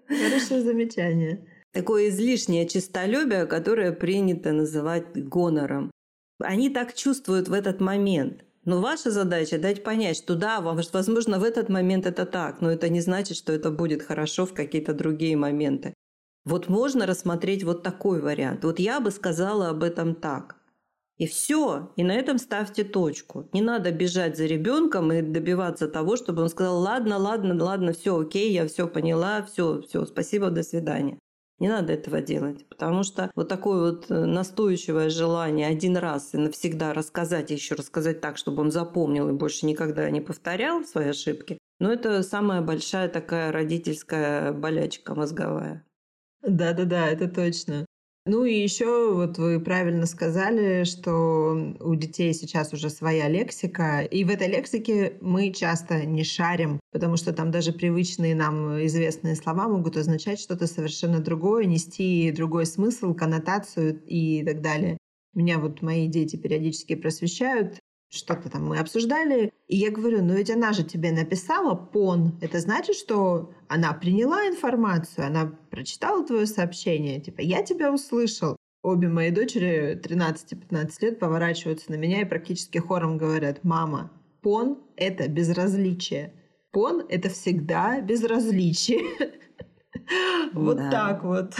Хорошее 0.07 0.61
замечание. 0.61 1.47
Такое 1.73 2.09
излишнее 2.09 2.67
честолюбие, 2.67 3.45
которое 3.45 3.91
принято 3.91 4.51
называть 4.51 5.05
гонором. 5.15 5.91
Они 6.39 6.69
так 6.69 6.93
чувствуют 6.93 7.47
в 7.47 7.53
этот 7.53 7.81
момент– 7.81 8.45
но 8.63 8.79
ваша 8.79 9.09
задача 9.09 9.57
дать 9.57 9.83
понять, 9.83 10.17
что 10.17 10.35
да, 10.35 10.61
возможно, 10.61 11.39
в 11.39 11.43
этот 11.43 11.69
момент 11.69 12.05
это 12.05 12.25
так, 12.25 12.61
но 12.61 12.71
это 12.71 12.89
не 12.89 13.01
значит, 13.01 13.35
что 13.35 13.53
это 13.53 13.71
будет 13.71 14.03
хорошо 14.03 14.45
в 14.45 14.53
какие-то 14.53 14.93
другие 14.93 15.35
моменты. 15.35 15.95
Вот 16.45 16.69
можно 16.69 17.07
рассмотреть 17.07 17.63
вот 17.63 17.81
такой 17.81 18.21
вариант. 18.21 18.63
Вот 18.63 18.79
я 18.79 18.99
бы 18.99 19.09
сказала 19.11 19.69
об 19.69 19.83
этом 19.83 20.13
так. 20.13 20.57
И 21.21 21.27
все, 21.27 21.91
и 21.97 22.03
на 22.03 22.15
этом 22.15 22.39
ставьте 22.39 22.83
точку. 22.83 23.47
Не 23.53 23.61
надо 23.61 23.91
бежать 23.91 24.37
за 24.37 24.47
ребенком 24.47 25.11
и 25.11 25.21
добиваться 25.21 25.87
того, 25.87 26.17
чтобы 26.17 26.41
он 26.41 26.49
сказал, 26.49 26.79
ладно, 26.79 27.19
ладно, 27.19 27.63
ладно, 27.63 27.93
все, 27.93 28.17
окей, 28.19 28.51
я 28.51 28.67
все 28.67 28.87
поняла, 28.87 29.43
все, 29.43 29.83
все, 29.83 30.03
спасибо, 30.05 30.49
до 30.49 30.63
свидания. 30.63 31.19
Не 31.59 31.69
надо 31.69 31.93
этого 31.93 32.21
делать, 32.21 32.67
потому 32.67 33.03
что 33.03 33.29
вот 33.35 33.47
такое 33.49 33.91
вот 33.91 34.09
э, 34.09 34.25
настойчивое 34.25 35.11
желание 35.11 35.67
один 35.67 35.95
раз 35.95 36.33
и 36.33 36.37
навсегда 36.37 36.91
рассказать, 36.91 37.51
еще 37.51 37.75
рассказать 37.75 38.19
так, 38.19 38.37
чтобы 38.37 38.63
он 38.63 38.71
запомнил 38.71 39.29
и 39.29 39.33
больше 39.33 39.67
никогда 39.67 40.09
не 40.09 40.21
повторял 40.21 40.83
свои 40.85 41.09
ошибки, 41.09 41.59
но 41.79 41.93
это 41.93 42.23
самая 42.23 42.63
большая 42.63 43.09
такая 43.09 43.51
родительская 43.51 44.53
болячка 44.53 45.13
мозговая. 45.13 45.85
Да-да-да, 46.41 47.09
это 47.09 47.27
точно. 47.27 47.85
Ну 48.25 48.45
и 48.45 48.53
еще 48.53 49.13
вот 49.15 49.39
вы 49.39 49.59
правильно 49.59 50.05
сказали, 50.05 50.83
что 50.83 51.75
у 51.79 51.95
детей 51.95 52.35
сейчас 52.35 52.71
уже 52.71 52.91
своя 52.91 53.27
лексика, 53.27 54.01
и 54.01 54.23
в 54.23 54.29
этой 54.29 54.47
лексике 54.47 55.17
мы 55.21 55.51
часто 55.51 56.05
не 56.05 56.23
шарим, 56.23 56.79
потому 56.91 57.17
что 57.17 57.33
там 57.33 57.49
даже 57.49 57.73
привычные 57.73 58.35
нам 58.35 58.85
известные 58.85 59.35
слова 59.35 59.67
могут 59.67 59.97
означать 59.97 60.39
что-то 60.39 60.67
совершенно 60.67 61.19
другое, 61.19 61.65
нести 61.65 62.31
другой 62.31 62.67
смысл, 62.67 63.15
коннотацию 63.15 63.99
и 64.05 64.43
так 64.45 64.61
далее. 64.61 64.99
Меня 65.33 65.57
вот 65.57 65.81
мои 65.81 66.07
дети 66.07 66.35
периодически 66.35 66.93
просвещают, 66.93 67.79
что-то 68.11 68.49
там 68.49 68.67
мы 68.67 68.77
обсуждали, 68.77 69.53
и 69.67 69.77
я 69.77 69.89
говорю, 69.89 70.21
ну 70.21 70.33
ведь 70.33 70.51
она 70.51 70.73
же 70.73 70.83
тебе 70.83 71.11
написала 71.11 71.75
пон, 71.75 72.37
это 72.41 72.59
значит, 72.59 72.95
что 72.95 73.53
она 73.69 73.93
приняла 73.93 74.47
информацию, 74.47 75.25
она 75.25 75.53
прочитала 75.69 76.25
твое 76.25 76.45
сообщение, 76.45 77.21
типа, 77.21 77.41
я 77.41 77.63
тебя 77.63 77.91
услышал. 77.91 78.57
Обе 78.83 79.07
мои 79.07 79.31
дочери 79.31 79.99
13-15 80.03 80.89
лет 81.01 81.19
поворачиваются 81.19 81.91
на 81.91 81.95
меня 81.95 82.21
и 82.21 82.25
практически 82.25 82.79
хором 82.79 83.17
говорят, 83.17 83.63
мама, 83.63 84.11
пон— 84.41 84.79
это 84.97 85.29
безразличие. 85.29 86.33
Пон— 86.71 87.05
это 87.09 87.29
всегда 87.29 88.01
безразличие. 88.01 89.01
Вот 90.53 90.77
так 90.77 91.23
вот. 91.23 91.53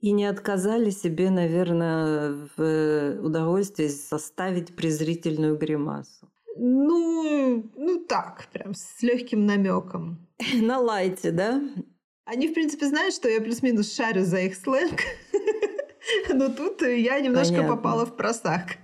И 0.00 0.12
не 0.12 0.26
отказали 0.26 0.90
себе, 0.90 1.30
наверное, 1.30 2.48
в 2.56 3.18
удовольствии 3.20 3.88
составить 3.88 4.76
презрительную 4.76 5.56
гримасу. 5.58 6.30
Ну, 6.56 7.70
ну 7.76 8.04
так, 8.04 8.46
прям 8.52 8.74
с 8.74 9.02
легким 9.02 9.46
намеком. 9.46 10.28
На 10.54 10.78
лайте, 10.78 11.30
да? 11.30 11.62
Они, 12.24 12.48
в 12.48 12.54
принципе, 12.54 12.86
знают, 12.86 13.14
что 13.14 13.28
я 13.28 13.40
плюс-минус 13.40 13.94
шарю 13.94 14.24
за 14.24 14.40
их 14.40 14.54
сленг. 14.56 15.00
Но 16.28 16.48
тут 16.48 16.82
я 16.82 17.20
немножко 17.20 17.54
Понятно. 17.54 17.76
попала 17.76 18.06
в 18.06 18.16
просак. 18.16 18.76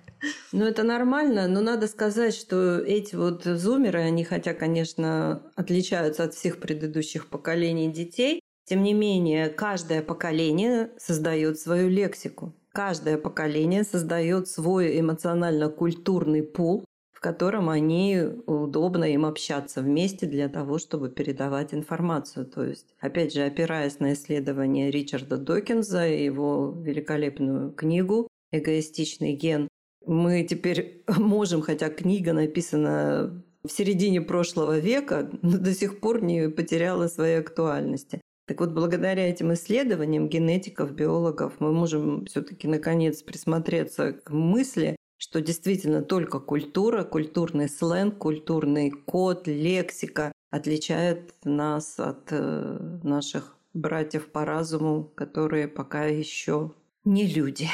Ну, 0.52 0.64
это 0.64 0.82
нормально, 0.84 1.46
но 1.48 1.60
надо 1.60 1.86
сказать, 1.86 2.34
что 2.34 2.78
эти 2.78 3.14
вот 3.14 3.44
зумеры, 3.44 4.00
они 4.00 4.24
хотя, 4.24 4.54
конечно, 4.54 5.42
отличаются 5.54 6.24
от 6.24 6.32
всех 6.32 6.60
предыдущих 6.60 7.26
поколений 7.26 7.92
детей, 7.92 8.40
тем 8.66 8.82
не 8.82 8.94
менее, 8.94 9.50
каждое 9.50 10.02
поколение 10.02 10.90
создает 10.96 11.58
свою 11.58 11.88
лексику. 11.88 12.54
Каждое 12.72 13.18
поколение 13.18 13.84
создает 13.84 14.48
свой 14.48 14.98
эмоционально-культурный 14.98 16.42
пул, 16.42 16.84
в 17.12 17.20
котором 17.20 17.68
они 17.68 18.20
удобно 18.46 19.04
им 19.04 19.26
общаться 19.26 19.82
вместе 19.82 20.26
для 20.26 20.48
того, 20.48 20.78
чтобы 20.78 21.10
передавать 21.10 21.74
информацию. 21.74 22.46
То 22.46 22.64
есть, 22.64 22.94
опять 23.00 23.34
же, 23.34 23.42
опираясь 23.42 24.00
на 24.00 24.14
исследования 24.14 24.90
Ричарда 24.90 25.36
Докинза 25.36 26.08
и 26.08 26.24
его 26.24 26.74
великолепную 26.76 27.70
книгу 27.70 28.28
«Эгоистичный 28.50 29.34
ген», 29.34 29.68
мы 30.06 30.42
теперь 30.42 31.04
можем, 31.18 31.60
хотя 31.60 31.90
книга 31.90 32.32
написана 32.32 33.44
в 33.62 33.70
середине 33.70 34.20
прошлого 34.20 34.78
века, 34.78 35.30
но 35.42 35.58
до 35.58 35.74
сих 35.74 36.00
пор 36.00 36.22
не 36.22 36.48
потеряла 36.48 37.08
своей 37.08 37.38
актуальности. 37.38 38.20
Так 38.46 38.60
вот, 38.60 38.72
благодаря 38.72 39.26
этим 39.28 39.54
исследованиям 39.54 40.28
генетиков, 40.28 40.92
биологов, 40.92 41.54
мы 41.60 41.72
можем 41.72 42.26
все-таки 42.26 42.68
наконец 42.68 43.22
присмотреться 43.22 44.12
к 44.12 44.30
мысли, 44.30 44.96
что 45.16 45.40
действительно 45.40 46.02
только 46.02 46.40
культура, 46.40 47.04
культурный 47.04 47.70
сленг, 47.70 48.18
культурный 48.18 48.90
код, 48.90 49.46
лексика 49.46 50.32
отличает 50.50 51.34
нас 51.44 51.98
от 51.98 52.28
э, 52.32 52.98
наших 53.02 53.56
братьев 53.72 54.30
по 54.30 54.44
разуму, 54.44 55.04
которые 55.14 55.66
пока 55.66 56.04
еще 56.04 56.72
не 57.04 57.26
люди. 57.26 57.68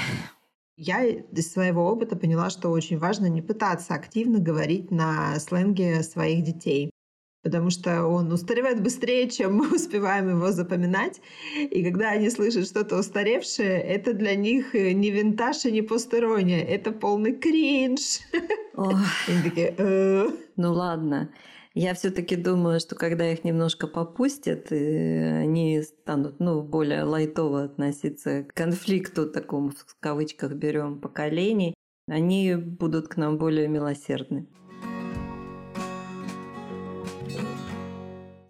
Я 0.76 1.04
из 1.04 1.52
своего 1.52 1.90
опыта 1.90 2.16
поняла, 2.16 2.48
что 2.48 2.70
очень 2.70 2.96
важно 2.96 3.26
не 3.26 3.42
пытаться 3.42 3.94
активно 3.94 4.38
говорить 4.38 4.90
на 4.90 5.38
сленге 5.40 6.02
своих 6.02 6.42
детей 6.44 6.90
потому 7.42 7.70
что 7.70 8.06
он 8.06 8.32
устаревает 8.32 8.82
быстрее, 8.82 9.28
чем 9.28 9.54
мы 9.54 9.68
успеваем 9.74 10.30
его 10.30 10.52
запоминать. 10.52 11.20
И 11.56 11.82
когда 11.84 12.10
они 12.10 12.30
слышат 12.30 12.66
что-то 12.66 12.98
устаревшее, 12.98 13.80
это 13.80 14.12
для 14.12 14.34
них 14.34 14.74
не 14.74 15.10
винтаж 15.10 15.64
и 15.64 15.72
не 15.72 15.82
постерония, 15.82 16.62
это 16.62 16.92
полный 16.92 17.32
кринж. 17.32 18.20
Они 18.76 19.42
такие... 19.44 19.74
«Э». 19.76 20.28
Ну 20.56 20.72
ладно. 20.72 21.30
Я 21.74 21.94
все-таки 21.94 22.34
думаю, 22.34 22.80
что 22.80 22.96
когда 22.96 23.30
их 23.30 23.44
немножко 23.44 23.86
попустят, 23.86 24.72
они 24.72 25.82
станут 25.82 26.40
ну, 26.40 26.62
более 26.62 27.04
лайтово 27.04 27.64
относиться 27.64 28.42
к 28.42 28.54
конфликту, 28.54 29.30
такому 29.30 29.70
в 29.70 29.96
кавычках 30.00 30.54
берем, 30.54 30.98
поколений, 30.98 31.74
они 32.08 32.56
будут 32.56 33.06
к 33.06 33.16
нам 33.16 33.38
более 33.38 33.68
милосердны. 33.68 34.48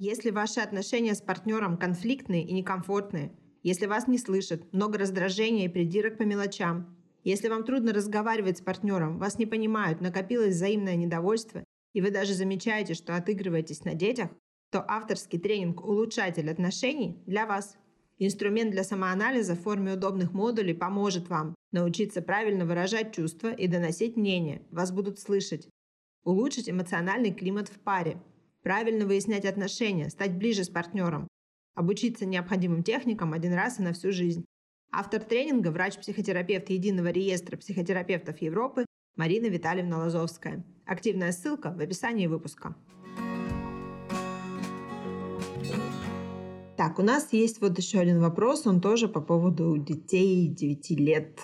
Если 0.02 0.30
ваши 0.30 0.60
отношения 0.60 1.14
с 1.14 1.20
партнером 1.20 1.76
конфликтные 1.76 2.42
и 2.42 2.54
некомфортные, 2.54 3.32
если 3.62 3.84
вас 3.84 4.08
не 4.08 4.16
слышат, 4.16 4.72
много 4.72 4.96
раздражения 4.96 5.66
и 5.66 5.68
придирок 5.68 6.16
по 6.16 6.22
мелочам, 6.22 6.96
если 7.22 7.48
вам 7.48 7.64
трудно 7.64 7.92
разговаривать 7.92 8.56
с 8.56 8.62
партнером, 8.62 9.18
вас 9.18 9.36
не 9.36 9.44
понимают, 9.44 10.00
накопилось 10.00 10.54
взаимное 10.54 10.96
недовольство, 10.96 11.62
и 11.92 12.00
вы 12.00 12.10
даже 12.10 12.32
замечаете, 12.32 12.94
что 12.94 13.14
отыгрываетесь 13.14 13.84
на 13.84 13.92
детях, 13.92 14.30
то 14.70 14.82
авторский 14.88 15.38
тренинг 15.38 15.84
«Улучшатель 15.84 16.50
отношений» 16.50 17.22
для 17.26 17.44
вас. 17.44 17.76
Инструмент 18.18 18.70
для 18.70 18.84
самоанализа 18.84 19.54
в 19.54 19.60
форме 19.60 19.92
удобных 19.92 20.32
модулей 20.32 20.72
поможет 20.72 21.28
вам 21.28 21.54
научиться 21.72 22.22
правильно 22.22 22.64
выражать 22.64 23.14
чувства 23.14 23.52
и 23.52 23.66
доносить 23.66 24.16
мнение. 24.16 24.62
Вас 24.70 24.92
будут 24.92 25.18
слышать. 25.18 25.68
Улучшить 26.24 26.70
эмоциональный 26.70 27.34
климат 27.34 27.68
в 27.68 27.78
паре 27.80 28.18
правильно 28.62 29.06
выяснять 29.06 29.44
отношения, 29.44 30.10
стать 30.10 30.36
ближе 30.36 30.64
с 30.64 30.68
партнером, 30.68 31.28
обучиться 31.74 32.26
необходимым 32.26 32.82
техникам 32.82 33.32
один 33.32 33.54
раз 33.54 33.78
и 33.78 33.82
на 33.82 33.92
всю 33.92 34.12
жизнь. 34.12 34.44
Автор 34.92 35.22
тренинга– 35.22 35.68
врач-психотерапевт 35.70 36.70
Единого 36.70 37.08
реестра 37.08 37.56
психотерапевтов 37.56 38.40
Европы 38.42 38.86
Марина 39.16 39.46
Витальевна 39.46 39.98
Лазовская. 39.98 40.64
Активная 40.84 41.32
ссылка 41.32 41.72
в 41.72 41.80
описании 41.80 42.26
выпуска. 42.26 42.74
Так, 46.76 46.98
у 46.98 47.02
нас 47.02 47.32
есть 47.32 47.60
вот 47.60 47.76
еще 47.78 47.98
один 47.98 48.20
вопрос, 48.20 48.66
он 48.66 48.80
тоже 48.80 49.06
по 49.06 49.20
поводу 49.20 49.76
детей 49.76 50.48
9 50.48 50.90
лет. 50.92 51.38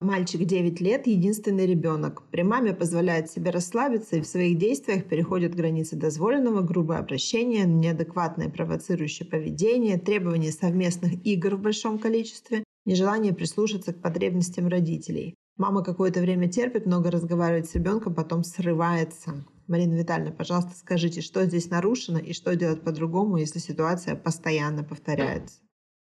Мальчик 0.00 0.44
9 0.44 0.80
лет, 0.80 1.08
единственный 1.08 1.66
ребенок. 1.66 2.22
При 2.30 2.42
маме 2.42 2.72
позволяет 2.72 3.32
себе 3.32 3.50
расслабиться 3.50 4.14
и 4.14 4.20
в 4.20 4.28
своих 4.28 4.56
действиях 4.56 5.06
переходит 5.06 5.56
границы 5.56 5.96
дозволенного, 5.96 6.60
грубое 6.60 6.98
обращение, 6.98 7.64
неадекватное 7.64 8.48
провоцирующее 8.48 9.28
поведение, 9.28 9.98
требования 9.98 10.52
совместных 10.52 11.26
игр 11.26 11.56
в 11.56 11.62
большом 11.62 11.98
количестве, 11.98 12.62
нежелание 12.84 13.34
прислушаться 13.34 13.92
к 13.92 14.00
потребностям 14.00 14.68
родителей. 14.68 15.34
Мама 15.56 15.82
какое-то 15.82 16.20
время 16.20 16.48
терпит, 16.48 16.86
много 16.86 17.10
разговаривает 17.10 17.68
с 17.68 17.74
ребенком, 17.74 18.14
потом 18.14 18.44
срывается. 18.44 19.44
Марина 19.66 19.94
Витальевна, 19.94 20.30
пожалуйста, 20.30 20.76
скажите, 20.76 21.22
что 21.22 21.44
здесь 21.44 21.70
нарушено 21.70 22.20
и 22.20 22.32
что 22.34 22.54
делать 22.54 22.82
по-другому, 22.82 23.38
если 23.38 23.58
ситуация 23.58 24.14
постоянно 24.14 24.84
повторяется? 24.84 25.58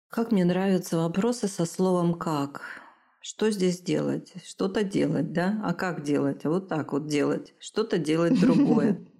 Как 0.08 0.30
мне 0.30 0.44
нравятся 0.44 0.96
вопросы 0.96 1.48
со 1.48 1.66
словом 1.66 2.14
«как». 2.14 2.89
Что 3.20 3.50
здесь 3.50 3.80
делать? 3.80 4.32
Что-то 4.46 4.82
делать, 4.82 5.32
да? 5.32 5.60
А 5.62 5.74
как 5.74 6.02
делать? 6.02 6.44
А 6.44 6.50
вот 6.50 6.68
так 6.68 6.92
вот 6.92 7.06
делать. 7.06 7.54
Что-то 7.60 7.98
делать 7.98 8.40
другое. 8.40 9.06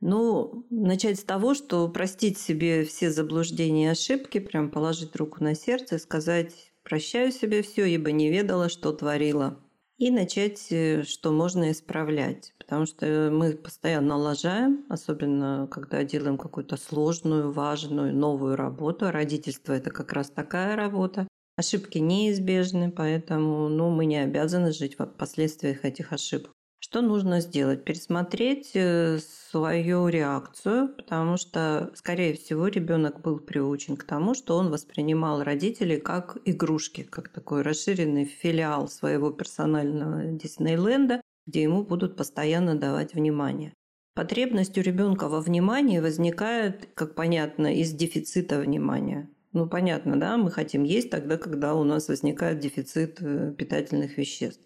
Ну, 0.00 0.66
начать 0.68 1.18
с 1.18 1.24
того, 1.24 1.54
что 1.54 1.88
простить 1.88 2.38
себе 2.38 2.84
все 2.84 3.10
заблуждения 3.10 3.86
и 3.86 3.90
ошибки, 3.92 4.38
прям 4.38 4.70
положить 4.70 5.16
руку 5.16 5.42
на 5.42 5.54
сердце 5.54 5.96
и 5.96 5.98
сказать 5.98 6.52
«прощаю 6.82 7.32
себе 7.32 7.62
все, 7.62 7.86
ибо 7.86 8.12
не 8.12 8.30
ведала, 8.30 8.68
что 8.68 8.92
творила». 8.92 9.58
И 9.96 10.10
начать, 10.10 10.66
э, 10.70 11.02
что 11.04 11.32
можно 11.32 11.72
исправлять. 11.72 12.52
Потому 12.58 12.84
что 12.84 13.30
мы 13.32 13.52
постоянно 13.52 14.16
лажаем, 14.18 14.84
особенно 14.90 15.66
когда 15.70 16.04
делаем 16.04 16.36
какую-то 16.36 16.76
сложную, 16.76 17.50
важную, 17.50 18.14
новую 18.14 18.54
работу. 18.56 19.10
Родительство– 19.10 19.72
это 19.72 19.90
как 19.90 20.12
раз 20.12 20.28
такая 20.28 20.76
работа. 20.76 21.26
Ошибки 21.56 21.96
неизбежны, 21.96 22.90
поэтому 22.90 23.68
ну, 23.70 23.88
мы 23.88 24.04
не 24.04 24.18
обязаны 24.18 24.72
жить 24.72 24.98
в 24.98 25.06
последствиях 25.06 25.86
этих 25.86 26.12
ошибок. 26.12 26.52
Что 26.78 27.00
нужно 27.00 27.40
сделать? 27.40 27.84
Пересмотреть 27.84 28.72
э, 28.74 29.18
свою 29.50 30.08
реакцию, 30.08 30.94
потому 30.94 31.38
что, 31.38 31.90
скорее 31.94 32.34
всего, 32.34 32.68
ребенок 32.68 33.22
был 33.22 33.38
приучен 33.38 33.96
к 33.96 34.04
тому, 34.04 34.34
что 34.34 34.56
он 34.56 34.70
воспринимал 34.70 35.42
родителей 35.42 35.98
как 35.98 36.36
игрушки, 36.44 37.02
как 37.02 37.30
такой 37.30 37.62
расширенный 37.62 38.26
филиал 38.26 38.88
своего 38.88 39.30
персонального 39.30 40.26
Диснейленда, 40.26 41.22
где 41.46 41.62
ему 41.62 41.82
будут 41.82 42.16
постоянно 42.16 42.74
давать 42.74 43.14
внимание. 43.14 43.72
Потребность 44.14 44.76
у 44.76 44.82
ребенка 44.82 45.28
во 45.28 45.40
внимании 45.40 46.00
возникает, 46.00 46.90
как 46.94 47.14
понятно, 47.14 47.74
из 47.74 47.92
дефицита 47.92 48.58
внимания. 48.58 49.30
Ну, 49.56 49.66
понятно, 49.66 50.20
да, 50.20 50.36
мы 50.36 50.50
хотим 50.50 50.82
есть 50.84 51.08
тогда, 51.08 51.38
когда 51.38 51.74
у 51.74 51.82
нас 51.82 52.08
возникает 52.08 52.58
дефицит 52.58 53.22
э, 53.22 53.54
питательных 53.56 54.18
веществ. 54.18 54.60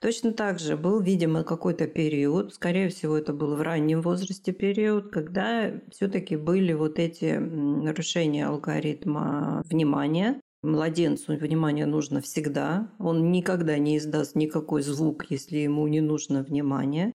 Точно 0.00 0.32
так 0.32 0.58
же 0.58 0.76
был, 0.76 0.98
видимо, 1.00 1.44
какой-то 1.44 1.86
период, 1.86 2.52
скорее 2.52 2.88
всего, 2.88 3.16
это 3.16 3.32
был 3.32 3.54
в 3.54 3.60
раннем 3.60 4.02
возрасте 4.02 4.50
период, 4.50 5.12
когда 5.12 5.72
все-таки 5.92 6.34
были 6.34 6.72
вот 6.72 6.98
эти 6.98 7.36
нарушения 7.36 8.48
алгоритма 8.48 9.62
внимания. 9.66 10.40
Младенцу 10.64 11.36
внимание 11.36 11.86
нужно 11.86 12.20
всегда. 12.20 12.92
Он 12.98 13.30
никогда 13.30 13.78
не 13.78 13.98
издаст 13.98 14.34
никакой 14.34 14.82
звук, 14.82 15.26
если 15.30 15.58
ему 15.58 15.86
не 15.86 16.00
нужно 16.00 16.42
внимание. 16.42 17.12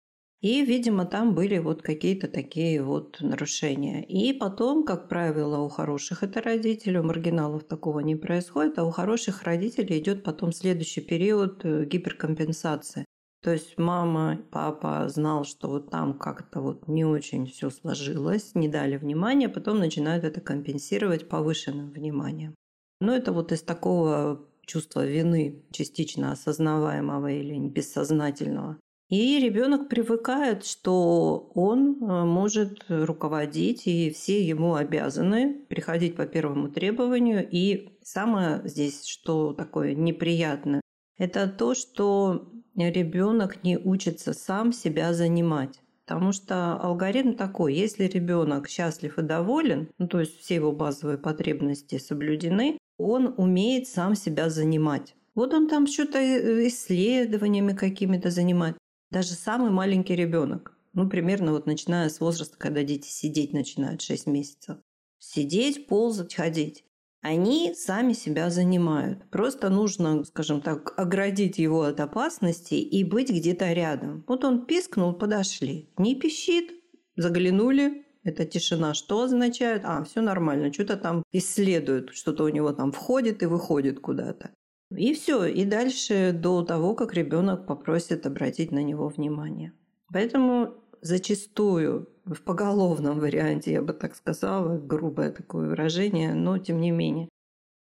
И, 0.46 0.64
видимо, 0.64 1.08
там 1.08 1.34
были 1.34 1.58
вот 1.58 1.82
какие-то 1.82 2.28
такие 2.28 2.84
вот 2.84 3.18
нарушения. 3.20 4.04
И 4.04 4.32
потом, 4.32 4.84
как 4.84 5.10
правило, 5.10 5.58
у 5.58 5.70
хороших 5.70 6.22
это 6.22 6.40
родителей, 6.40 7.00
у 7.00 7.04
маргиналов 7.04 7.64
такого 7.64 8.02
не 8.02 8.16
происходит, 8.16 8.78
а 8.78 8.84
у 8.84 8.92
хороших 8.92 9.42
родителей 9.42 9.98
идет 9.98 10.24
потом 10.24 10.52
следующий 10.52 11.02
период 11.02 11.66
э, 11.66 11.86
гиперкомпенсации. 11.86 13.06
То 13.42 13.54
есть 13.54 13.80
мама, 13.80 14.40
папа 14.52 15.10
знал, 15.10 15.46
что 15.46 15.68
вот 15.68 15.90
там 15.90 16.14
как-то 16.14 16.62
вот 16.62 16.88
не 16.88 17.06
очень 17.06 17.48
все 17.48 17.72
сложилось, 17.72 18.54
не 18.54 18.68
дали 18.68 18.98
внимания, 18.98 19.50
потом 19.50 19.80
начинают 19.80 20.24
это 20.26 20.42
компенсировать 20.42 21.28
повышенным 21.28 21.90
вниманием. 21.90 22.54
Но 23.02 23.16
это 23.16 23.32
вот 23.32 23.52
из 23.52 23.64
такого 23.64 24.46
чувства 24.68 25.08
вины, 25.08 25.64
частично 25.72 26.32
осознаваемого 26.32 27.32
или 27.32 27.58
бессознательного. 27.68 28.78
И 29.10 29.40
ребенок 29.40 29.88
привыкает, 29.88 30.66
что 30.66 31.52
он 31.54 31.98
э, 32.02 32.24
может 32.26 32.86
руководить, 32.90 33.86
и 33.86 34.10
все 34.10 34.44
ему 34.44 34.74
обязаны 34.74 35.66
приходить 35.70 36.16
по 36.16 36.26
первому 36.26 36.70
требованию. 36.70 37.48
И 37.50 38.00
самое 38.02 38.62
здесь, 38.64 39.06
что 39.06 39.54
такое 39.54 39.94
неприятное, 39.94 40.82
это 41.18 41.48
то, 41.48 41.76
что 41.76 42.52
ребенок 42.76 43.64
не 43.64 43.78
учится 43.78 44.34
сам 44.34 44.74
себя 44.74 45.14
занимать. 45.14 45.80
Потому 46.06 46.32
что 46.32 46.74
алгоритм 46.74 47.34
такой, 47.34 47.74
если 47.74 48.04
ребенок 48.06 48.68
счастлив 48.68 49.18
и 49.18 49.24
доволен, 49.24 49.90
ну, 49.98 50.08
то 50.08 50.20
есть 50.20 50.40
все 50.40 50.56
его 50.56 50.72
базовые 50.72 51.18
потребности 51.18 51.98
соблюдены, 51.98 52.78
он 52.98 53.34
умеет 53.38 53.88
сам 53.88 54.16
себя 54.16 54.50
занимать. 54.50 55.16
Вот 55.34 55.54
он 55.54 55.68
там 55.68 55.88
что-то 55.88 56.20
э, 56.20 56.68
исследованиями 56.68 57.74
какими-то 57.74 58.30
занимает. 58.30 58.78
Даже 59.16 59.30
самый 59.30 59.72
маленький 59.72 60.14
ребенок, 60.14 60.74
ну, 60.92 61.08
примерно 61.08 61.54
вот 61.54 61.68
начиная 61.68 62.10
с 62.10 62.20
возраста, 62.20 62.58
когда 62.58 62.84
дети 62.84 63.08
сидеть 63.08 63.54
начинают 63.54 64.02
6 64.02 64.28
месяцев. 64.28 64.76
Сидеть, 65.20 65.88
ползать, 65.88 66.36
ходить. 66.36 66.84
Они 67.22 67.74
сами 67.74 68.12
себя 68.12 68.50
занимают. 68.50 69.24
Просто 69.30 69.70
нужно, 69.70 70.26
скажем 70.26 70.60
так, 70.60 70.94
оградить 71.00 71.60
его 71.60 71.84
от 71.84 72.02
опасности 72.02 72.74
и 72.74 73.06
быть 73.06 73.30
где-то 73.30 73.72
рядом. 73.72 74.26
Вот 74.28 74.44
он 74.44 74.66
пискнул, 74.66 75.14
подошли. 75.14 75.94
Не 75.98 76.16
пищит, 76.16 76.72
заглянули, 77.16 78.06
это 78.24 78.44
тишина 78.44 78.94
что 78.94 79.22
означает? 79.22 79.84
А, 79.86 80.04
все 80.04 80.20
нормально, 80.20 80.74
что-то 80.74 80.98
там 80.98 81.24
исследуют, 81.32 82.14
что-то 82.14 82.44
у 82.44 82.50
него 82.50 82.74
там 82.74 82.92
входит 82.92 83.44
и 83.44 83.46
выходит 83.46 84.02
куда-то. 84.02 84.52
И 84.92 85.14
все, 85.14 85.46
и 85.46 85.66
дальше 85.66 86.32
до 86.34 86.64
того, 86.64 86.96
как 86.96 87.14
ребенок 87.14 87.66
попросит 87.66 88.26
обратить 88.26 88.72
на 88.72 88.84
него 88.84 89.08
внимание. 89.08 89.74
Поэтому 90.12 90.76
зачастую 91.02 92.10
в 92.26 92.42
поголовном 92.42 93.20
варианте, 93.20 93.74
я 93.74 93.82
бы 93.82 93.94
так 93.94 94.16
сказала, 94.16 94.78
грубое 94.78 95.32
такое 95.32 95.70
выражение, 95.70 96.34
но 96.34 96.58
тем 96.58 96.80
не 96.80 96.92
менее, 96.92 97.30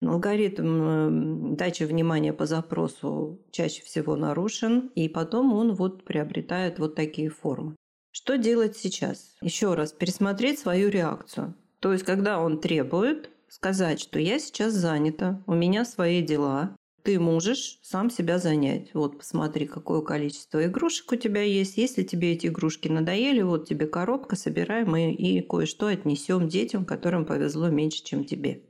Алгоритм 0.02 1.56
дачи 1.56 1.82
внимания 1.82 2.32
по 2.32 2.46
запросу 2.46 3.38
чаще 3.50 3.82
всего 3.82 4.16
нарушен, 4.16 4.90
и 4.94 5.10
потом 5.10 5.52
он 5.52 5.74
вот 5.74 6.04
приобретает 6.04 6.78
вот 6.78 6.94
такие 6.94 7.28
формы. 7.28 7.76
Что 8.10 8.38
делать 8.38 8.76
сейчас? 8.76 9.36
Еще 9.42 9.74
раз, 9.74 9.92
пересмотреть 9.92 10.58
свою 10.58 10.88
реакцию. 10.88 11.54
То 11.80 11.92
есть, 11.92 12.04
когда 12.04 12.40
он 12.40 12.60
требует, 12.60 13.30
сказать, 13.48 14.00
что 14.00 14.18
я 14.18 14.38
сейчас 14.38 14.72
занята, 14.72 15.42
у 15.46 15.54
меня 15.54 15.84
свои 15.84 16.22
дела, 16.22 16.74
ты 17.02 17.18
можешь 17.18 17.78
сам 17.82 18.10
себя 18.10 18.38
занять. 18.38 18.90
Вот 18.94 19.18
посмотри, 19.18 19.66
какое 19.66 20.00
количество 20.02 20.64
игрушек 20.64 21.12
у 21.12 21.16
тебя 21.16 21.42
есть. 21.42 21.76
Если 21.76 22.02
тебе 22.02 22.32
эти 22.32 22.48
игрушки 22.48 22.88
надоели, 22.88 23.42
вот 23.42 23.68
тебе 23.68 23.86
коробка, 23.86 24.36
собираем 24.36 24.90
мы 24.90 25.12
и 25.12 25.40
кое-что 25.40 25.86
отнесем 25.86 26.48
детям, 26.48 26.84
которым 26.84 27.24
повезло 27.24 27.68
меньше, 27.68 28.04
чем 28.04 28.24
тебе. 28.24 28.62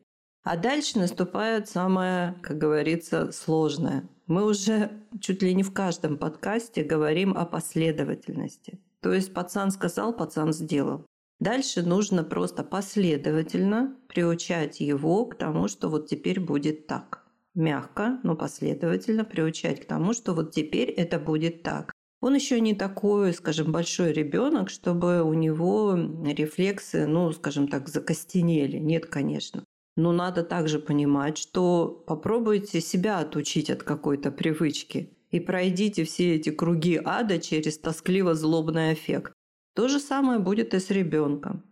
А 0.42 0.56
дальше 0.56 0.98
наступает 0.98 1.68
самое, 1.68 2.36
как 2.42 2.58
говорится, 2.58 3.30
сложное. 3.32 4.08
Мы 4.26 4.44
уже 4.46 4.90
чуть 5.20 5.42
ли 5.42 5.54
не 5.54 5.62
в 5.62 5.72
каждом 5.72 6.16
подкасте 6.16 6.82
говорим 6.82 7.36
о 7.36 7.44
последовательности. 7.44 8.80
То 9.00 9.12
есть 9.12 9.34
пацан 9.34 9.70
сказал, 9.70 10.16
пацан 10.16 10.52
сделал. 10.52 11.04
Дальше 11.40 11.82
нужно 11.82 12.22
просто 12.22 12.62
последовательно 12.62 13.96
приучать 14.08 14.80
его 14.80 15.24
к 15.24 15.36
тому, 15.36 15.68
что 15.68 15.88
вот 15.88 16.06
теперь 16.06 16.38
будет 16.38 16.86
так. 16.86 17.24
Мягко, 17.54 18.20
но 18.22 18.36
последовательно 18.36 19.24
приучать 19.24 19.80
к 19.80 19.86
тому, 19.86 20.12
что 20.12 20.34
вот 20.34 20.52
теперь 20.52 20.90
это 20.90 21.18
будет 21.18 21.62
так. 21.62 21.92
Он 22.20 22.34
еще 22.34 22.60
не 22.60 22.74
такой, 22.74 23.32
скажем, 23.32 23.72
большой 23.72 24.12
ребенок, 24.12 24.68
чтобы 24.68 25.22
у 25.22 25.32
него 25.32 25.94
рефлексы, 26.24 27.06
ну, 27.06 27.32
скажем 27.32 27.66
так, 27.66 27.88
закостенели. 27.88 28.76
Нет, 28.76 29.06
конечно. 29.06 29.64
Но 29.96 30.12
надо 30.12 30.44
также 30.44 30.78
понимать, 30.78 31.38
что 31.38 32.04
попробуйте 32.06 32.80
себя 32.80 33.18
отучить 33.18 33.70
от 33.70 33.82
какой-то 33.82 34.30
привычки 34.30 35.16
и 35.30 35.40
пройдите 35.40 36.04
все 36.04 36.36
эти 36.36 36.50
круги 36.50 37.00
ада 37.02 37.38
через 37.38 37.80
тоскливо-злобный 37.80 38.92
эффект. 38.92 39.32
То 39.74 39.88
же 39.88 39.98
самое 39.98 40.38
будет 40.38 40.74
и 40.74 40.78
с 40.78 40.90
ребенком. 40.90 41.64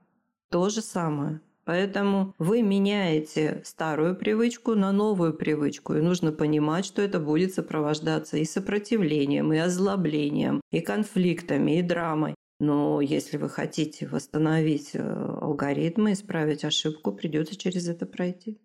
То 0.51 0.71
же 0.71 0.81
самое. 0.81 1.41
Поэтому 1.69 2.35
вы 2.39 2.63
меняете 2.63 3.61
старую 3.63 4.17
привычку 4.17 4.75
на 4.75 4.91
новую 4.91 5.35
привычку. 5.35 5.97
И 5.97 6.01
нужно 6.01 6.33
понимать, 6.33 6.87
что 6.87 7.03
это 7.03 7.21
будет 7.21 7.53
сопровождаться 7.53 8.39
и 8.39 8.47
сопротивлением, 8.47 9.53
и 9.53 9.59
озлоблением, 9.59 10.63
и 10.71 10.81
конфликтами, 10.81 11.79
и 11.79 11.83
драмой. 11.83 12.35
Но 12.59 13.03
если 13.03 13.37
вы 13.37 13.51
хотите 13.51 14.07
восстановить 14.07 14.93
э, 14.95 14.99
алгоритмы, 14.99 16.13
исправить 16.13 16.65
ошибку, 16.65 17.13
придется 17.13 17.55
через 17.55 17.87
это 17.87 18.07
пройти. 18.07 18.59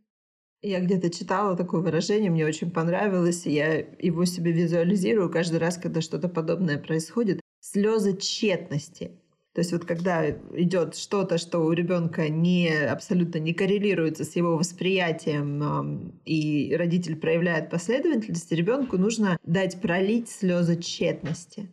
Я 0.61 0.79
где-то 0.79 1.09
читала 1.09 1.57
такое 1.57 1.81
выражение, 1.81 2.31
мне 2.31 2.45
очень 2.45 2.71
понравилось, 2.71 3.45
я 3.45 3.79
его 3.99 4.23
себе 4.23 4.53
визуализирую 4.53 5.29
каждый 5.29 5.59
раз, 5.59 5.77
когда 5.77 5.99
что-то 5.99 6.29
подобное 6.29 6.77
происходит. 6.77 7.41
Слезы 7.59 8.15
тщетности. 8.15 9.19
То 9.53 9.59
есть 9.59 9.71
вот 9.71 9.85
когда 9.85 10.29
идет 10.29 10.95
что-то, 10.95 11.37
что 11.37 11.59
у 11.59 11.71
ребенка 11.71 12.27
не 12.27 12.69
абсолютно 12.69 13.37
не 13.37 13.53
коррелируется 13.53 14.23
с 14.23 14.35
его 14.35 14.57
восприятием, 14.57 16.19
и 16.25 16.75
родитель 16.75 17.15
проявляет 17.15 17.69
последовательность, 17.69 18.51
ребенку 18.51 18.97
нужно 18.97 19.37
дать 19.43 19.79
пролить 19.79 20.29
слезы 20.29 20.81
тщетности 20.81 21.69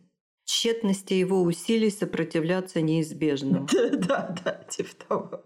тщетности 0.51 1.13
его 1.13 1.43
усилий 1.43 1.89
сопротивляться 1.89 2.81
неизбежно. 2.81 3.65
Да, 3.93 4.35
да, 4.43 4.63
типа 4.69 4.89
того. 5.07 5.43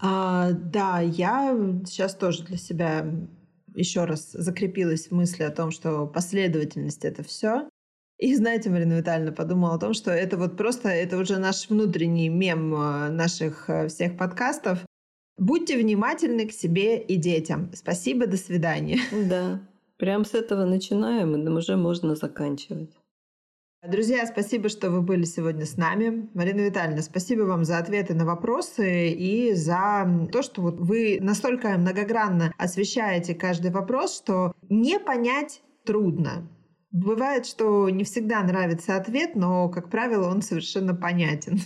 А, 0.00 0.52
да, 0.52 1.00
я 1.00 1.54
сейчас 1.86 2.14
тоже 2.14 2.44
для 2.44 2.56
себя 2.56 3.06
еще 3.74 4.04
раз 4.04 4.32
закрепилась 4.32 5.08
в 5.08 5.12
мысли 5.12 5.42
о 5.42 5.50
том, 5.50 5.70
что 5.70 6.06
последовательность 6.06 7.04
это 7.04 7.22
все. 7.22 7.68
И 8.22 8.36
знаете, 8.36 8.70
Марина 8.70 8.92
Витальевна 8.92 9.32
подумала 9.32 9.74
о 9.74 9.78
том, 9.78 9.94
что 9.94 10.12
это 10.12 10.36
вот 10.36 10.56
просто, 10.56 10.88
это 10.88 11.18
уже 11.18 11.38
наш 11.38 11.68
внутренний 11.68 12.28
мем 12.28 12.72
э, 12.72 13.08
наших 13.08 13.68
э, 13.68 13.88
всех 13.88 14.16
подкастов. 14.16 14.78
Будьте 15.38 15.76
внимательны 15.76 16.46
к 16.46 16.52
себе 16.52 17.02
и 17.02 17.16
детям. 17.16 17.72
Спасибо, 17.74 18.28
до 18.28 18.36
свидания. 18.36 19.00
Да, 19.28 19.60
прям 19.96 20.24
с 20.24 20.34
этого 20.34 20.64
начинаем, 20.64 21.34
и 21.34 21.50
уже 21.50 21.76
можно 21.76 22.14
заканчивать. 22.14 22.92
Друзья, 23.84 24.24
спасибо, 24.24 24.68
что 24.68 24.92
вы 24.92 25.02
были 25.02 25.24
сегодня 25.24 25.66
с 25.66 25.76
нами. 25.76 26.30
Марина 26.32 26.60
Витальевна, 26.60 27.02
спасибо 27.02 27.42
вам 27.42 27.64
за 27.64 27.78
ответы 27.78 28.14
на 28.14 28.24
вопросы 28.24 29.10
и 29.10 29.52
за 29.54 30.28
то, 30.30 30.42
что 30.42 30.62
вот 30.62 30.78
вы 30.78 31.18
настолько 31.20 31.76
многогранно 31.76 32.54
освещаете 32.56 33.34
каждый 33.34 33.72
вопрос, 33.72 34.16
что 34.16 34.52
не 34.68 35.00
понять 35.00 35.60
трудно. 35.84 36.46
Бывает, 36.92 37.46
что 37.46 37.88
не 37.88 38.04
всегда 38.04 38.42
нравится 38.42 38.96
ответ, 38.96 39.34
но, 39.34 39.70
как 39.70 39.90
правило, 39.90 40.28
он 40.28 40.42
совершенно 40.42 40.94
понятен. 40.94 41.58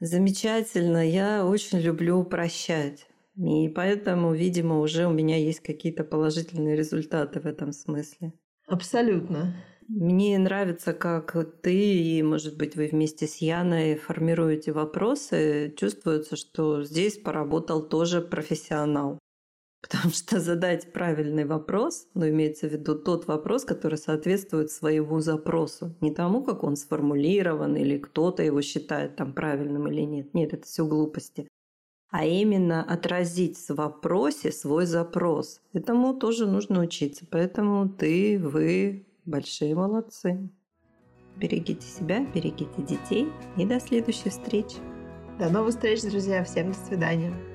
Замечательно. 0.00 1.06
Я 1.06 1.46
очень 1.46 1.78
люблю 1.78 2.24
прощать. 2.24 3.06
И 3.36 3.68
поэтому, 3.68 4.32
видимо, 4.34 4.80
уже 4.80 5.06
у 5.06 5.12
меня 5.12 5.36
есть 5.36 5.60
какие-то 5.60 6.02
положительные 6.02 6.76
результаты 6.76 7.40
в 7.40 7.46
этом 7.46 7.72
смысле. 7.72 8.32
Абсолютно. 8.66 9.54
Мне 9.88 10.38
нравится, 10.38 10.94
как 10.94 11.36
ты 11.62 11.74
и, 11.74 12.22
может 12.22 12.56
быть, 12.56 12.76
вы 12.76 12.86
вместе 12.86 13.26
с 13.26 13.36
Яной 13.36 13.96
формируете 13.96 14.72
вопросы. 14.72 15.74
Чувствуется, 15.76 16.36
что 16.36 16.84
здесь 16.84 17.18
поработал 17.18 17.86
тоже 17.86 18.20
профессионал. 18.20 19.18
Потому 19.80 20.12
что 20.12 20.40
задать 20.40 20.92
правильный 20.92 21.44
вопрос, 21.44 22.06
ну, 22.14 22.28
имеется 22.28 22.68
в 22.68 22.72
виду 22.72 22.94
тот 22.94 23.26
вопрос, 23.26 23.64
который 23.64 23.96
соответствует 23.98 24.70
своему 24.70 25.20
запросу. 25.20 25.94
Не 26.00 26.12
тому, 26.12 26.42
как 26.42 26.64
он 26.64 26.76
сформулирован, 26.76 27.76
или 27.76 27.98
кто-то 27.98 28.42
его 28.42 28.60
считает 28.60 29.16
там 29.16 29.32
правильным 29.32 29.88
или 29.88 30.02
нет. 30.02 30.34
Нет, 30.34 30.52
это 30.52 30.66
все 30.66 30.84
глупости. 30.84 31.48
А 32.10 32.26
именно 32.26 32.82
отразить 32.82 33.56
в 33.56 33.70
вопросе 33.70 34.52
свой 34.52 34.84
запрос. 34.84 35.60
Этому 35.72 36.14
тоже 36.14 36.46
нужно 36.46 36.80
учиться. 36.80 37.24
Поэтому 37.30 37.88
ты, 37.88 38.38
вы 38.38 39.06
Большие 39.30 39.74
молодцы. 39.74 40.50
Берегите 41.36 41.86
себя, 41.86 42.26
берегите 42.34 42.82
детей 42.82 43.28
и 43.56 43.64
до 43.64 43.78
следующей 43.78 44.30
встречи. 44.30 44.76
До 45.38 45.48
новых 45.50 45.74
встреч, 45.74 46.02
друзья. 46.02 46.42
Всем 46.44 46.72
до 46.72 46.78
свидания. 46.78 47.49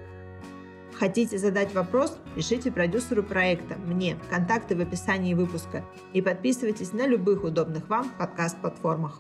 Хотите 1.00 1.38
задать 1.38 1.74
вопрос? 1.74 2.18
Пишите 2.36 2.72
продюсеру 2.72 3.22
проекта, 3.22 3.76
мне, 3.76 4.18
контакты 4.30 4.76
в 4.76 4.82
описании 4.82 5.34
выпуска 5.34 5.84
и 6.14 6.22
подписывайтесь 6.22 6.94
на 6.94 7.06
любых 7.06 7.44
удобных 7.44 7.90
вам 7.90 8.10
подкаст-платформах. 8.18 9.20